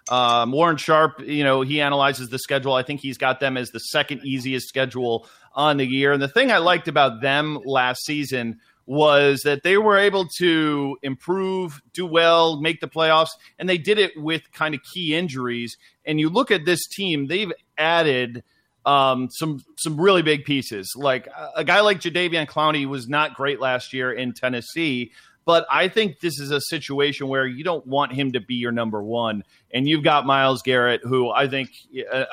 um, 0.10 0.51
Warren 0.51 0.75
Sharp. 0.75 1.21
You 1.21 1.45
know 1.45 1.62
he 1.62 1.79
analyzes 1.79 2.27
the 2.27 2.39
schedule. 2.39 2.73
I 2.73 2.84
think 2.84 2.99
he's 2.99 3.17
got 3.17 3.39
them 3.39 3.55
as 3.55 3.69
the 3.69 3.79
second 3.79 4.19
easiest 4.25 4.67
schedule 4.67 5.29
on 5.55 5.77
the 5.77 5.86
year. 5.86 6.12
And 6.12 6.21
the 6.21 6.27
thing 6.27 6.51
I 6.51 6.58
liked 6.58 6.89
about 6.89 7.21
them 7.21 7.58
last 7.63 8.03
season 8.03 8.60
was 8.89 9.41
that 9.43 9.62
they 9.62 9.78
were 9.78 9.99
able 9.99 10.28
to 10.39 10.97
improve, 11.04 11.80
do 11.93 12.08
well, 12.08 12.60
make 12.60 12.82
the 12.82 12.88
playoffs, 12.88 13.30
and 13.60 13.69
they 13.69 13.78
did 13.78 13.99
it 13.99 14.19
with 14.19 14.52
kind 14.52 14.73
of 14.73 14.82
key 14.82 15.15
injuries. 15.15 15.78
And 16.06 16.19
you 16.19 16.28
look 16.28 16.49
at 16.49 16.65
this 16.65 16.88
team; 16.88 17.28
they've 17.28 17.54
added 17.78 18.43
um, 18.88 19.30
some 19.30 19.63
some 19.78 20.02
really 20.02 20.23
big 20.23 20.43
pieces. 20.43 20.91
Like 20.95 21.28
a 21.56 21.63
guy 21.63 21.82
like 21.82 21.99
Jadeveon 21.99 22.47
Clowney 22.47 22.88
was 22.88 23.08
not 23.08 23.36
great 23.36 23.60
last 23.60 23.93
year 23.93 24.12
in 24.12 24.34
Tennessee, 24.34 25.12
but 25.45 25.67
I 25.71 25.88
think 25.88 26.19
this 26.19 26.39
is 26.39 26.49
a 26.49 26.60
situation 26.60 27.28
where 27.28 27.45
you 27.45 27.63
don't 27.63 27.86
want 27.86 28.13
him 28.13 28.32
to 28.32 28.39
be 28.39 28.56
your 28.56 28.71
number 28.71 29.04
one. 29.04 29.43
And 29.71 29.88
you've 29.88 30.04
got 30.04 30.25
Myles 30.25 30.63
Garrett, 30.63 31.02
who 31.04 31.30
I 31.30 31.47
think 31.47 31.69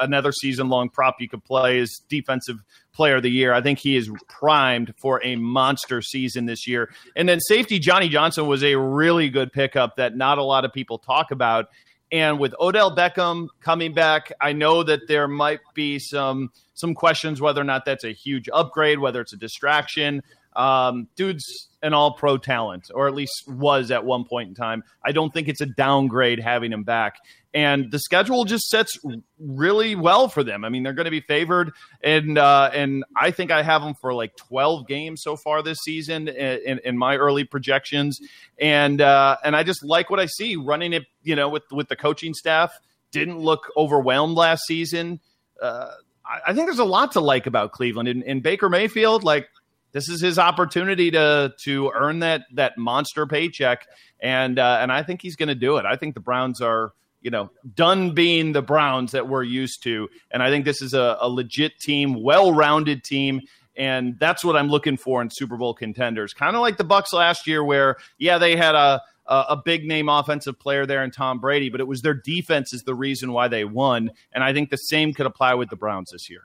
another 0.00 0.32
season 0.32 0.70
long 0.70 0.88
prop 0.88 1.16
you 1.20 1.28
could 1.28 1.44
play 1.44 1.78
is 1.78 2.00
defensive 2.08 2.56
player 2.96 3.16
of 3.16 3.22
the 3.22 3.30
year. 3.30 3.52
I 3.52 3.60
think 3.60 3.78
he 3.78 3.96
is 3.96 4.10
primed 4.26 4.94
for 4.96 5.20
a 5.22 5.36
monster 5.36 6.00
season 6.00 6.46
this 6.46 6.66
year. 6.66 6.90
And 7.14 7.28
then 7.28 7.40
safety 7.40 7.78
Johnny 7.78 8.08
Johnson 8.08 8.46
was 8.46 8.64
a 8.64 8.74
really 8.76 9.28
good 9.28 9.52
pickup 9.52 9.96
that 9.96 10.16
not 10.16 10.38
a 10.38 10.42
lot 10.42 10.64
of 10.64 10.72
people 10.72 10.98
talk 10.98 11.30
about. 11.30 11.66
And 12.10 12.38
with 12.38 12.54
Odell 12.58 12.94
Beckham 12.94 13.48
coming 13.60 13.92
back, 13.92 14.32
I 14.40 14.52
know 14.52 14.82
that 14.82 15.08
there 15.08 15.28
might 15.28 15.60
be 15.74 15.98
some 15.98 16.50
some 16.74 16.94
questions 16.94 17.40
whether 17.40 17.60
or 17.60 17.64
not 17.64 17.84
that's 17.84 18.04
a 18.04 18.12
huge 18.12 18.48
upgrade, 18.52 18.98
whether 18.98 19.20
it's 19.20 19.32
a 19.32 19.36
distraction. 19.36 20.22
Um, 20.56 21.08
dude's 21.16 21.68
an 21.82 21.92
all 21.92 22.14
pro 22.14 22.38
talent, 22.38 22.90
or 22.94 23.06
at 23.06 23.14
least 23.14 23.46
was 23.46 23.90
at 23.90 24.04
one 24.04 24.24
point 24.24 24.48
in 24.48 24.54
time. 24.54 24.82
I 25.04 25.12
don't 25.12 25.32
think 25.32 25.48
it's 25.48 25.60
a 25.60 25.66
downgrade 25.66 26.40
having 26.40 26.72
him 26.72 26.82
back. 26.82 27.18
And 27.52 27.90
the 27.90 27.98
schedule 27.98 28.44
just 28.44 28.68
sets 28.68 28.98
really 29.38 29.94
well 29.94 30.28
for 30.28 30.42
them. 30.42 30.64
I 30.64 30.68
mean, 30.68 30.82
they're 30.82 30.92
going 30.92 31.06
to 31.06 31.10
be 31.10 31.20
favored, 31.20 31.72
and 32.02 32.36
uh, 32.36 32.70
and 32.74 33.04
I 33.16 33.30
think 33.30 33.50
I 33.50 33.62
have 33.62 33.82
them 33.82 33.94
for 33.94 34.12
like 34.12 34.36
12 34.36 34.86
games 34.86 35.22
so 35.22 35.36
far 35.36 35.62
this 35.62 35.78
season 35.82 36.28
in, 36.28 36.80
in 36.84 36.98
my 36.98 37.16
early 37.16 37.44
projections. 37.44 38.20
And 38.58 39.00
uh, 39.00 39.38
and 39.42 39.56
I 39.56 39.62
just 39.62 39.82
like 39.82 40.10
what 40.10 40.20
I 40.20 40.26
see 40.26 40.56
running 40.56 40.92
it. 40.92 41.04
You 41.22 41.36
know, 41.36 41.48
with 41.48 41.64
with 41.70 41.88
the 41.88 41.96
coaching 41.96 42.34
staff, 42.34 42.78
didn't 43.10 43.38
look 43.38 43.70
overwhelmed 43.76 44.36
last 44.36 44.64
season. 44.66 45.20
Uh, 45.62 45.92
I, 46.26 46.50
I 46.50 46.54
think 46.54 46.66
there's 46.66 46.78
a 46.78 46.84
lot 46.84 47.12
to 47.12 47.20
like 47.20 47.46
about 47.46 47.72
Cleveland 47.72 48.08
and, 48.08 48.22
and 48.24 48.42
Baker 48.42 48.68
Mayfield. 48.68 49.24
Like 49.24 49.48
this 49.96 50.10
is 50.10 50.20
his 50.20 50.38
opportunity 50.38 51.10
to 51.10 51.54
to 51.62 51.90
earn 51.94 52.18
that 52.18 52.42
that 52.52 52.76
monster 52.76 53.26
paycheck, 53.26 53.86
and 54.20 54.58
uh, 54.58 54.78
and 54.82 54.92
I 54.92 55.02
think 55.02 55.22
he's 55.22 55.36
going 55.36 55.48
to 55.48 55.54
do 55.54 55.78
it. 55.78 55.86
I 55.86 55.96
think 55.96 56.12
the 56.12 56.20
Browns 56.20 56.60
are 56.60 56.92
you 57.22 57.30
know 57.30 57.50
done 57.74 58.10
being 58.10 58.52
the 58.52 58.60
Browns 58.60 59.12
that 59.12 59.26
we're 59.26 59.42
used 59.42 59.82
to, 59.84 60.10
and 60.30 60.42
I 60.42 60.50
think 60.50 60.66
this 60.66 60.82
is 60.82 60.92
a, 60.92 61.16
a 61.18 61.30
legit 61.30 61.80
team, 61.80 62.22
well 62.22 62.52
rounded 62.52 63.04
team. 63.04 63.40
And 63.74 64.18
that's 64.18 64.42
what 64.44 64.56
I'm 64.56 64.68
looking 64.68 64.96
for 64.96 65.20
in 65.20 65.28
Super 65.30 65.56
Bowl 65.56 65.74
contenders. 65.74 66.32
Kind 66.32 66.56
of 66.56 66.62
like 66.62 66.78
the 66.78 66.84
Bucks 66.84 67.12
last 67.14 67.46
year, 67.46 67.64
where 67.64 67.96
yeah, 68.18 68.36
they 68.36 68.54
had 68.54 68.74
a 68.74 69.00
a 69.26 69.56
big 69.64 69.86
name 69.86 70.10
offensive 70.10 70.58
player 70.58 70.84
there 70.84 71.02
in 71.04 71.10
Tom 71.10 71.40
Brady, 71.40 71.70
but 71.70 71.80
it 71.80 71.86
was 71.88 72.02
their 72.02 72.14
defense 72.14 72.74
is 72.74 72.82
the 72.82 72.94
reason 72.94 73.32
why 73.32 73.48
they 73.48 73.64
won. 73.64 74.10
And 74.32 74.44
I 74.44 74.52
think 74.52 74.68
the 74.68 74.76
same 74.76 75.14
could 75.14 75.26
apply 75.26 75.54
with 75.54 75.70
the 75.70 75.76
Browns 75.76 76.10
this 76.12 76.28
year. 76.28 76.42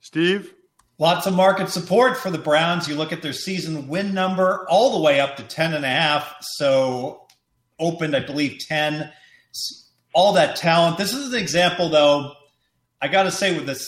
Steve? 0.00 0.54
Lots 0.98 1.26
of 1.26 1.34
market 1.34 1.68
support 1.68 2.16
for 2.16 2.30
the 2.30 2.38
Browns. 2.38 2.88
You 2.88 2.94
look 2.94 3.12
at 3.12 3.20
their 3.20 3.34
season 3.34 3.88
win 3.88 4.14
number 4.14 4.66
all 4.68 4.92
the 4.92 5.02
way 5.04 5.20
up 5.20 5.36
to 5.36 5.42
10 5.42 5.74
and 5.74 5.84
a 5.84 5.88
half. 5.88 6.34
So 6.40 7.26
opened, 7.78 8.16
I 8.16 8.20
believe, 8.20 8.60
10. 8.60 9.12
All 10.14 10.32
that 10.32 10.56
talent. 10.56 10.96
This 10.96 11.12
is 11.12 11.34
an 11.34 11.38
example, 11.38 11.90
though. 11.90 12.32
I 13.02 13.08
got 13.08 13.24
to 13.24 13.30
say, 13.30 13.54
with 13.54 13.66
this, 13.66 13.86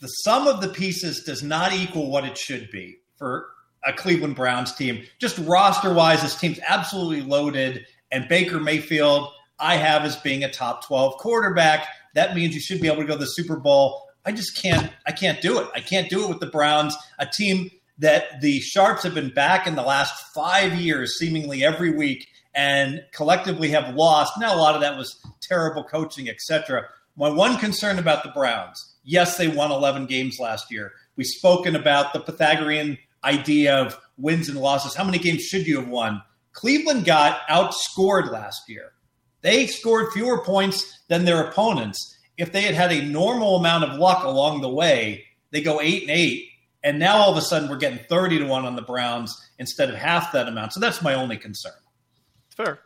the 0.00 0.08
sum 0.08 0.48
of 0.48 0.60
the 0.60 0.68
pieces 0.68 1.22
does 1.22 1.44
not 1.44 1.72
equal 1.72 2.10
what 2.10 2.24
it 2.24 2.36
should 2.36 2.70
be 2.72 2.98
for 3.16 3.46
a 3.84 3.92
Cleveland 3.92 4.34
Browns 4.34 4.74
team. 4.74 5.04
Just 5.20 5.38
roster 5.38 5.94
wise, 5.94 6.22
this 6.22 6.34
team's 6.34 6.58
absolutely 6.66 7.22
loaded. 7.22 7.86
And 8.10 8.28
Baker 8.28 8.58
Mayfield, 8.58 9.28
I 9.60 9.76
have 9.76 10.02
as 10.04 10.16
being 10.16 10.42
a 10.42 10.50
top 10.50 10.84
12 10.86 11.18
quarterback. 11.18 11.86
That 12.14 12.34
means 12.34 12.54
you 12.54 12.60
should 12.60 12.80
be 12.80 12.88
able 12.88 13.02
to 13.02 13.06
go 13.06 13.14
to 13.14 13.20
the 13.20 13.26
Super 13.26 13.56
Bowl. 13.56 14.08
I 14.24 14.32
just 14.32 14.60
can't. 14.60 14.90
I 15.06 15.12
can't 15.12 15.40
do 15.40 15.58
it. 15.58 15.68
I 15.74 15.80
can't 15.80 16.08
do 16.08 16.24
it 16.24 16.28
with 16.28 16.40
the 16.40 16.46
Browns, 16.46 16.96
a 17.18 17.26
team 17.26 17.70
that 17.98 18.40
the 18.40 18.60
Sharps 18.60 19.02
have 19.02 19.14
been 19.14 19.32
back 19.32 19.66
in 19.66 19.74
the 19.74 19.82
last 19.82 20.32
five 20.34 20.74
years, 20.74 21.18
seemingly 21.18 21.64
every 21.64 21.90
week, 21.90 22.28
and 22.54 23.02
collectively 23.12 23.70
have 23.70 23.94
lost. 23.94 24.32
Now, 24.38 24.54
a 24.54 24.58
lot 24.58 24.74
of 24.74 24.80
that 24.80 24.96
was 24.96 25.20
terrible 25.40 25.84
coaching, 25.84 26.28
etc. 26.28 26.84
My 27.16 27.30
one 27.30 27.58
concern 27.58 27.98
about 27.98 28.22
the 28.22 28.30
Browns: 28.30 28.94
yes, 29.04 29.36
they 29.36 29.48
won 29.48 29.72
11 29.72 30.06
games 30.06 30.38
last 30.38 30.70
year. 30.70 30.92
We've 31.16 31.26
spoken 31.26 31.76
about 31.76 32.12
the 32.12 32.20
Pythagorean 32.20 32.98
idea 33.24 33.76
of 33.76 33.98
wins 34.18 34.48
and 34.48 34.58
losses. 34.58 34.94
How 34.94 35.04
many 35.04 35.18
games 35.18 35.42
should 35.42 35.66
you 35.66 35.80
have 35.80 35.88
won? 35.88 36.22
Cleveland 36.52 37.04
got 37.04 37.40
outscored 37.48 38.30
last 38.30 38.62
year. 38.68 38.92
They 39.40 39.66
scored 39.66 40.12
fewer 40.12 40.44
points 40.44 41.00
than 41.08 41.24
their 41.24 41.42
opponents 41.42 42.16
if 42.36 42.52
they 42.52 42.62
had 42.62 42.74
had 42.74 42.92
a 42.92 43.02
normal 43.02 43.56
amount 43.56 43.84
of 43.84 43.98
luck 43.98 44.24
along 44.24 44.60
the 44.60 44.68
way, 44.68 45.24
they 45.50 45.60
go 45.60 45.80
eight 45.80 46.02
and 46.02 46.10
eight. 46.10 46.48
And 46.84 46.98
now 46.98 47.16
all 47.16 47.30
of 47.30 47.36
a 47.36 47.42
sudden 47.42 47.68
we're 47.68 47.76
getting 47.76 48.00
30 48.08 48.40
to 48.40 48.44
1 48.46 48.64
on 48.64 48.74
the 48.74 48.82
Browns 48.82 49.40
instead 49.58 49.88
of 49.88 49.94
half 49.94 50.32
that 50.32 50.48
amount. 50.48 50.72
So 50.72 50.80
that's 50.80 51.00
my 51.02 51.14
only 51.14 51.36
concern. 51.36 51.72
Fair. 52.56 52.80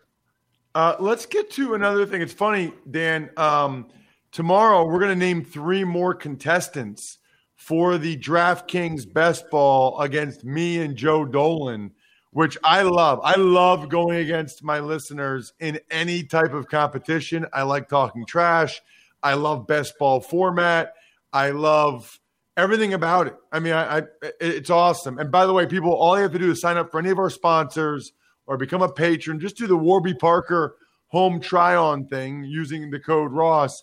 Uh, 0.75 0.97
let's 1.01 1.25
get 1.25 1.51
to 1.53 1.75
another 1.75 2.05
thing. 2.05 2.21
It's 2.21 2.35
funny, 2.35 2.73
Dan. 2.91 3.31
Um, 3.39 3.87
tomorrow 4.33 4.85
we're 4.85 4.99
going 4.99 5.19
to 5.19 5.25
name 5.25 5.43
three 5.43 5.85
more 5.85 6.13
contestants 6.13 7.19
for 7.55 7.97
the 7.97 8.19
DraftKings 8.19 9.11
best 9.11 9.49
ball 9.51 9.99
against 10.01 10.45
me 10.45 10.79
and 10.81 10.95
Joe 10.95 11.25
Dolan, 11.25 11.93
which 12.33 12.59
I 12.63 12.83
love. 12.83 13.21
I 13.25 13.37
love 13.37 13.89
going 13.89 14.19
against 14.19 14.63
my 14.63 14.81
listeners 14.81 15.55
in 15.59 15.81
any 15.91 16.23
type 16.23 16.53
of 16.53 16.69
competition. 16.69 17.47
I 17.55 17.63
like 17.63 17.89
talking 17.89 18.27
trash. 18.27 18.83
I 19.27 19.35
love 19.35 19.67
best 19.67 19.99
ball 19.99 20.21
format. 20.21 20.95
I 21.33 21.51
love 21.51 22.21
everything 22.57 22.95
about 22.95 23.27
it. 23.27 23.35
I 23.51 23.59
mean, 23.59 23.73
I, 23.73 23.99
I, 23.99 24.03
it's 24.41 24.71
awesome. 24.71 25.19
And 25.19 25.33
by 25.33 25.47
the 25.47 25.53
way, 25.53 25.67
people, 25.67 25.93
all 25.93 26.17
you 26.17 26.23
have 26.23 26.33
to 26.33 26.39
do 26.39 26.53
is 26.53 26.61
sign 26.61 26.77
up 26.77 26.93
for 26.93 27.01
any 27.01 27.11
of 27.11 27.19
our 27.19 27.29
sponsors 27.29 28.13
or 28.47 28.57
become 28.57 28.83
a 28.83 28.89
patron. 28.89 29.41
Just 29.41 29.57
do 29.57 29.67
the 29.67 29.77
Warby 29.77 30.15
Parker 30.15 30.77
home 31.09 31.41
try 31.41 31.75
on 31.75 32.07
thing 32.07 32.45
using 32.45 32.89
the 32.93 33.01
code 33.01 33.33
Ross, 33.33 33.83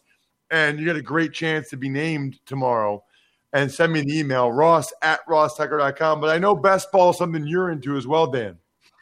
and 0.50 0.80
you 0.80 0.86
get 0.86 0.96
a 0.96 1.02
great 1.02 1.34
chance 1.34 1.70
to 1.72 1.78
be 1.78 1.90
named 1.90 2.40
tomorrow. 2.46 3.04
And 3.52 3.70
send 3.70 3.92
me 3.92 4.00
an 4.00 4.10
email, 4.10 4.50
ross 4.50 4.94
at 5.02 5.20
rosstucker.com. 5.28 6.22
But 6.22 6.30
I 6.30 6.38
know 6.38 6.56
best 6.56 6.90
ball 6.90 7.10
is 7.10 7.18
something 7.18 7.46
you're 7.46 7.70
into 7.70 7.98
as 7.98 8.08
well, 8.08 8.28
Dan. 8.28 8.60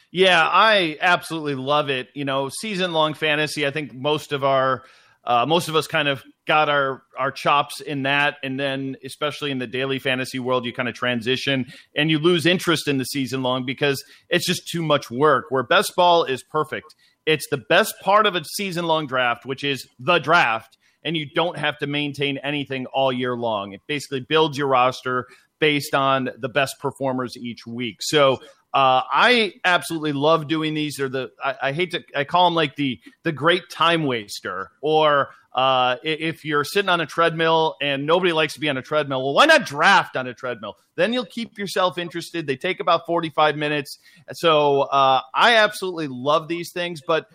Yeah, 0.09 0.45
I 0.45 0.97
absolutely 0.99 1.53
love 1.53 1.91
it. 1.91 2.09
You 2.15 2.25
know, 2.25 2.49
season 2.49 2.93
long 2.93 3.13
fantasy. 3.13 3.67
I 3.67 3.71
think 3.71 3.93
most 3.93 4.33
of 4.33 4.43
our 4.43 4.83
uh, 5.23 5.45
most 5.45 5.69
of 5.69 5.75
us 5.75 5.87
kind 5.87 6.07
of 6.07 6.23
got 6.47 6.69
our 6.69 7.03
our 7.17 7.31
chops 7.31 7.81
in 7.81 8.03
that, 8.03 8.37
and 8.43 8.59
then 8.59 8.95
especially 9.03 9.51
in 9.51 9.59
the 9.59 9.67
daily 9.67 9.99
fantasy 9.99 10.39
world, 10.39 10.65
you 10.65 10.73
kind 10.73 10.89
of 10.89 10.95
transition 10.95 11.65
and 11.95 12.09
you 12.09 12.19
lose 12.19 12.45
interest 12.45 12.87
in 12.87 12.97
the 12.97 13.05
season 13.05 13.43
long 13.43 13.65
because 13.65 14.03
it's 14.29 14.45
just 14.45 14.67
too 14.67 14.81
much 14.81 15.11
work. 15.11 15.45
Where 15.49 15.63
best 15.63 15.93
ball 15.95 16.23
is 16.23 16.43
perfect. 16.43 16.95
It's 17.25 17.47
the 17.49 17.61
best 17.69 17.93
part 18.01 18.25
of 18.25 18.35
a 18.35 18.43
season 18.43 18.85
long 18.85 19.07
draft, 19.07 19.45
which 19.45 19.63
is 19.63 19.87
the 19.99 20.19
draft, 20.19 20.77
and 21.03 21.15
you 21.15 21.27
don't 21.33 21.57
have 21.57 21.77
to 21.79 21.87
maintain 21.87 22.37
anything 22.39 22.87
all 22.87 23.11
year 23.11 23.35
long. 23.35 23.73
It 23.73 23.81
basically 23.87 24.21
builds 24.21 24.57
your 24.57 24.67
roster 24.67 25.27
based 25.59 25.93
on 25.93 26.29
the 26.39 26.49
best 26.49 26.79
performers 26.79 27.37
each 27.37 27.67
week. 27.67 27.97
So 28.01 28.39
uh, 28.73 29.03
I 29.11 29.53
absolutely 29.65 30.13
love 30.13 30.47
doing 30.47 30.73
these. 30.73 30.95
They're 30.97 31.09
the 31.09 31.31
I, 31.43 31.55
I, 31.61 31.71
hate 31.73 31.91
to 31.91 32.03
I 32.15 32.23
call 32.23 32.45
them 32.45 32.55
like 32.55 32.75
the 32.75 32.99
the 33.23 33.31
great 33.33 33.69
time 33.69 34.05
waster. 34.05 34.71
Or 34.81 35.29
uh, 35.53 35.97
if 36.03 36.45
you're 36.45 36.63
sitting 36.63 36.89
on 36.89 37.01
a 37.01 37.05
treadmill 37.05 37.75
and 37.81 38.05
nobody 38.05 38.31
likes 38.31 38.53
to 38.53 38.59
be 38.59 38.69
on 38.69 38.77
a 38.77 38.81
treadmill, 38.81 39.23
well, 39.23 39.33
why 39.33 39.45
not 39.45 39.65
draft 39.65 40.15
on 40.15 40.27
a 40.27 40.33
treadmill? 40.33 40.75
Then 40.95 41.13
you'll 41.13 41.25
keep 41.25 41.57
yourself 41.57 41.97
interested. 41.97 42.47
They 42.47 42.55
take 42.55 42.79
about 42.79 43.05
45 43.05 43.57
minutes. 43.57 43.99
So 44.33 44.81
uh, 44.81 45.21
I 45.33 45.57
absolutely 45.57 46.07
love 46.07 46.47
these 46.47 46.71
things, 46.71 47.01
but 47.05 47.27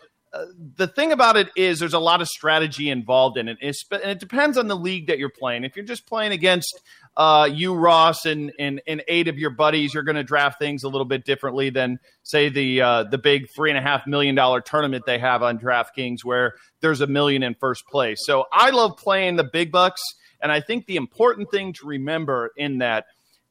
the 0.77 0.87
thing 0.87 1.13
about 1.13 1.37
it 1.37 1.49
is 1.57 1.79
there's 1.79 1.95
a 1.95 1.99
lot 1.99 2.21
of 2.21 2.29
strategy 2.29 2.91
involved 2.91 3.37
in 3.37 3.49
it 3.49 3.59
and 3.61 3.75
it 3.91 4.21
depends 4.21 4.59
on 4.59 4.69
the 4.69 4.77
league 4.77 5.07
that 5.07 5.19
you're 5.19 5.29
playing 5.31 5.65
if 5.65 5.77
you're 5.77 5.85
just 5.85 6.07
playing 6.07 6.33
against 6.33 6.81
uh, 7.17 7.49
you, 7.51 7.75
Ross, 7.75 8.27
and, 8.27 8.53
and 8.59 8.83
and 8.87 9.03
eight 9.09 9.29
of 9.29 9.39
your 9.39 9.51
buddies, 9.51 9.95
you're 9.95 10.03
going 10.03 10.17
to 10.17 10.23
draft 10.23 10.59
things 10.59 10.85
a 10.85 10.89
little 10.89 11.07
bit 11.07 11.25
differently 11.25 11.71
than 11.71 11.99
say 12.23 12.51
the 12.51 12.83
uh, 12.83 13.05
the 13.05 13.17
big 13.17 13.49
three 13.55 13.71
and 13.71 13.79
a 13.79 13.83
half 13.83 14.07
million 14.07 14.35
dollar 14.35 14.61
tournament 14.61 15.05
they 15.07 15.19
have 15.19 15.43
on 15.43 15.59
DraftKings, 15.59 16.25
where 16.25 16.55
there's 16.81 17.01
a 17.01 17.07
million 17.07 17.43
in 17.43 17.55
first 17.55 17.87
place. 17.87 18.21
So 18.25 18.45
I 18.53 18.71
love 18.71 18.99
playing 18.99 19.37
the 19.37 19.45
big 19.45 19.73
bucks, 19.73 20.03
and 20.43 20.53
I 20.53 20.61
think 20.61 20.87
the 20.87 20.97
important 20.97 21.51
thing 21.51 21.73
to 21.75 21.87
remember 21.87 22.51
in 22.57 22.79
that 22.79 23.07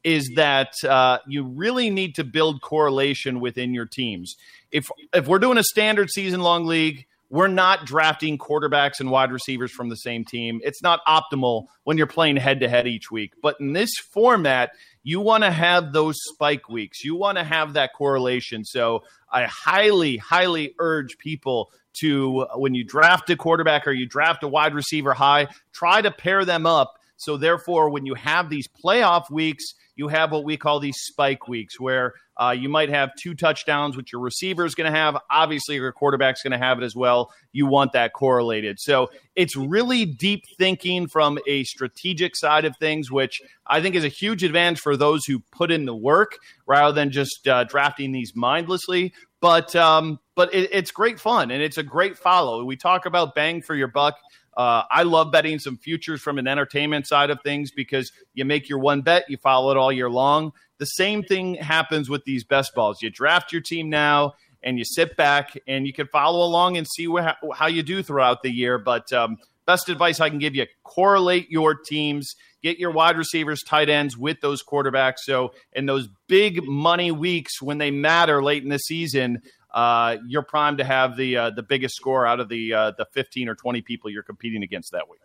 is 0.06 0.32
that 0.36 0.72
uh, 0.88 1.18
you 1.28 1.44
really 1.44 1.90
need 1.90 2.16
to 2.16 2.24
build 2.24 2.62
correlation 2.62 3.42
within 3.42 3.74
your 3.74 3.86
teams. 3.86 4.36
If 4.72 4.88
if 5.14 5.28
we're 5.28 5.40
doing 5.40 5.58
a 5.58 5.64
standard 5.64 6.10
season 6.10 6.42
long 6.42 6.66
league 6.66 7.06
we're 7.30 7.48
not 7.48 7.86
drafting 7.86 8.38
quarterbacks 8.38 9.00
and 9.00 9.10
wide 9.10 9.32
receivers 9.32 9.72
from 9.72 9.90
the 9.90 9.98
same 9.98 10.24
team. 10.24 10.62
It's 10.64 10.82
not 10.82 11.04
optimal 11.06 11.66
when 11.84 11.98
you're 11.98 12.08
playing 12.08 12.38
head 12.38 12.60
to 12.60 12.70
head 12.70 12.88
each 12.88 13.10
week. 13.10 13.34
But 13.42 13.60
in 13.60 13.74
this 13.74 13.92
format, 13.98 14.72
you 15.04 15.20
want 15.20 15.44
to 15.44 15.52
have 15.52 15.92
those 15.92 16.16
spike 16.32 16.70
weeks. 16.70 17.04
You 17.04 17.16
want 17.16 17.38
to 17.38 17.44
have 17.44 17.74
that 17.74 17.94
correlation. 17.94 18.64
So 18.64 19.04
I 19.32 19.46
highly, 19.46 20.18
highly 20.18 20.76
urge 20.80 21.18
people 21.18 21.72
to, 21.96 22.46
when 22.56 22.76
you 22.76 22.84
draft 22.84 23.30
a 23.30 23.36
quarterback 23.36 23.88
or 23.88 23.92
you 23.92 24.06
draft 24.06 24.44
a 24.44 24.48
wide 24.48 24.76
receiver 24.76 25.14
high, 25.14 25.48
try 25.74 26.02
to 26.02 26.12
pair 26.12 26.46
them 26.46 26.66
up. 26.66 27.00
So 27.18 27.38
therefore, 27.38 27.90
when 27.90 28.06
you 28.06 28.14
have 28.16 28.50
these 28.50 28.68
playoff 28.68 29.30
weeks, 29.30 29.74
you 29.96 30.10
have 30.10 30.32
what 30.32 30.44
we 30.44 30.58
call 30.58 30.80
these 30.80 30.98
spike 30.98 31.48
weeks 31.48 31.80
where 31.80 32.14
uh, 32.38 32.54
you 32.58 32.68
might 32.68 32.90
have 32.90 33.12
two 33.18 33.34
touchdowns, 33.34 33.96
which 33.96 34.12
your 34.12 34.22
receiver 34.22 34.66
is 34.66 34.76
going 34.76 34.92
to 34.92 34.98
have. 34.98 35.18
Obviously, 35.30 35.76
your 35.76 35.92
quarterback's 35.94 36.44
going 36.44 36.52
to 36.52 36.58
have 36.58 36.78
it 36.78 36.84
as 36.84 36.96
well. 36.96 37.32
You 37.54 37.66
want 37.66 37.94
that 37.94 38.12
correlated. 38.12 38.78
So 38.80 39.10
it's 39.36 39.56
really 39.56 40.06
deep 40.06 40.44
thinking 40.58 41.08
from 41.08 41.40
a 41.48 41.64
strategic 41.64 42.36
side 42.36 42.66
of 42.66 42.76
things, 42.78 43.10
which 43.10 43.42
I 43.66 43.82
think 43.82 43.96
is 43.96 44.04
a 44.04 44.10
huge 44.10 44.44
advantage 44.44 44.82
for 44.82 44.98
those 44.98 45.26
who 45.26 45.40
put 45.52 45.72
in 45.72 45.86
the 45.86 45.96
work 45.96 46.38
rather 46.68 46.94
than 46.94 47.12
just 47.12 47.48
uh, 47.48 47.64
drafting 47.64 48.12
these 48.12 48.36
mindlessly. 48.36 49.14
But 49.40 49.76
um, 49.76 50.20
but 50.36 50.54
it, 50.54 50.70
it's 50.74 50.92
great 50.92 51.20
fun 51.20 51.52
and 51.52 51.62
it's 51.62 51.78
a 51.78 51.84
great 51.84 52.18
follow. 52.18 52.64
We 52.66 52.76
talk 52.76 53.06
about 53.06 53.36
bang 53.36 53.62
for 53.62 53.76
your 53.76 53.88
buck. 53.88 54.18
Uh, 54.56 54.84
I 54.90 55.04
love 55.04 55.32
betting 55.32 55.60
some 55.60 55.78
futures 55.78 56.22
from 56.22 56.38
an 56.38 56.48
entertainment 56.48 57.08
side 57.08 57.30
of 57.30 57.40
things 57.44 57.72
because 57.72 58.12
you 58.34 58.46
make 58.46 58.70
your 58.70 58.80
one 58.80 59.02
bet, 59.02 59.30
you 59.30 59.38
follow 59.38 59.72
it 59.72 59.78
all 59.78 59.92
year 59.92 60.10
long. 60.10 60.54
The 60.78 60.86
same 60.86 61.24
thing 61.24 61.56
happens 61.56 62.10
with 62.10 62.24
these 62.26 62.44
best 62.44 62.74
balls. 62.74 63.02
You 63.02 63.10
draft 63.10 63.52
your 63.52 63.62
team 63.62 63.90
now 63.90 64.34
and 64.64 64.78
you 64.78 64.86
sit 64.86 65.16
back 65.16 65.58
and 65.68 65.86
you 65.86 65.94
can 65.94 66.08
follow 66.08 66.46
along 66.46 66.78
and 66.78 66.88
see 66.88 67.06
wh- 67.06 67.36
how 67.54 67.68
you 67.68 67.84
do 67.84 68.02
throughout 68.02 68.44
the 68.44 68.50
year. 68.50 68.78
But 68.78 69.12
um, 69.14 69.38
best 69.66 69.90
advice 69.90 70.20
I 70.20 70.30
can 70.30 70.40
give 70.40 70.56
you 70.56 70.66
correlate 70.84 71.50
your 71.50 71.76
teams, 71.76 72.36
get 72.64 72.78
your 72.78 72.92
wide 72.92 73.18
receivers, 73.18 73.64
tight 73.64 73.90
ends 73.90 74.18
with 74.18 74.42
those 74.42 74.64
quarterbacks. 74.64 75.20
So, 75.20 75.54
in 75.74 75.86
those 75.86 76.10
big 76.28 76.66
money 76.68 77.12
weeks 77.12 77.62
when 77.62 77.78
they 77.78 77.92
matter 77.92 78.44
late 78.44 78.64
in 78.64 78.70
the 78.70 78.80
season, 78.80 79.42
uh, 79.76 80.16
you're 80.26 80.42
primed 80.42 80.78
to 80.78 80.86
have 80.86 81.18
the 81.18 81.36
uh, 81.36 81.50
the 81.50 81.62
biggest 81.62 81.96
score 81.96 82.26
out 82.26 82.40
of 82.40 82.48
the 82.48 82.74
uh, 82.74 82.92
the 82.98 83.06
15 83.12 83.50
or 83.50 83.56
20 83.56 83.82
people 83.82 84.10
you're 84.10 84.24
competing 84.24 84.64
against 84.64 84.94
that 84.94 85.10
week. 85.10 85.20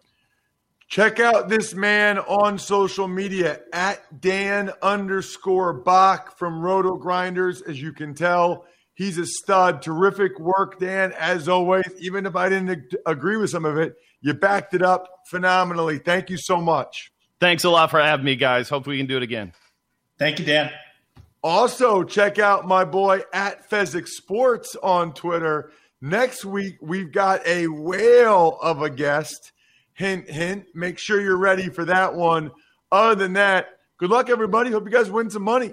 Check 0.88 1.20
out 1.20 1.48
this 1.48 1.72
man 1.72 2.18
on 2.18 2.58
social 2.58 3.06
media 3.06 3.60
at 3.72 4.20
Dan 4.20 4.72
underscore 4.82 5.72
Back 5.72 6.36
from 6.36 6.60
Roto 6.60 6.96
Grinders. 6.96 7.62
As 7.62 7.80
you 7.80 7.92
can 7.92 8.12
tell, 8.12 8.66
he's 8.94 9.16
a 9.16 9.24
stud. 9.24 9.82
Terrific 9.82 10.40
work, 10.40 10.80
Dan. 10.80 11.12
As 11.16 11.48
always, 11.48 11.84
even 12.00 12.26
if 12.26 12.34
I 12.34 12.48
didn't 12.48 12.92
agree 13.06 13.36
with 13.36 13.50
some 13.50 13.64
of 13.64 13.78
it, 13.78 13.94
you 14.20 14.34
backed 14.34 14.74
it 14.74 14.82
up 14.82 15.06
phenomenally. 15.28 15.98
Thank 15.98 16.28
you 16.28 16.36
so 16.36 16.60
much. 16.60 17.12
Thanks 17.38 17.62
a 17.62 17.70
lot 17.70 17.92
for 17.92 18.00
having 18.00 18.26
me, 18.26 18.34
guys. 18.34 18.68
Hope 18.68 18.88
we 18.88 18.98
can 18.98 19.06
do 19.06 19.16
it 19.16 19.22
again. 19.22 19.52
Thank 20.18 20.40
you, 20.40 20.44
Dan. 20.44 20.72
Also, 21.42 22.04
check 22.04 22.38
out 22.38 22.66
my 22.68 22.84
boy 22.84 23.22
at 23.32 23.68
Fezzik 23.70 24.06
Sports 24.06 24.76
on 24.82 25.14
Twitter. 25.14 25.72
Next 26.02 26.44
week, 26.44 26.76
we've 26.82 27.12
got 27.12 27.46
a 27.46 27.66
whale 27.66 28.58
of 28.62 28.82
a 28.82 28.90
guest. 28.90 29.52
Hint, 29.94 30.28
hint. 30.28 30.66
Make 30.74 30.98
sure 30.98 31.20
you're 31.20 31.38
ready 31.38 31.70
for 31.70 31.84
that 31.86 32.14
one. 32.14 32.50
Other 32.92 33.14
than 33.14 33.34
that, 33.34 33.68
good 33.98 34.10
luck, 34.10 34.28
everybody. 34.28 34.70
Hope 34.70 34.84
you 34.84 34.90
guys 34.90 35.10
win 35.10 35.30
some 35.30 35.42
money. 35.42 35.72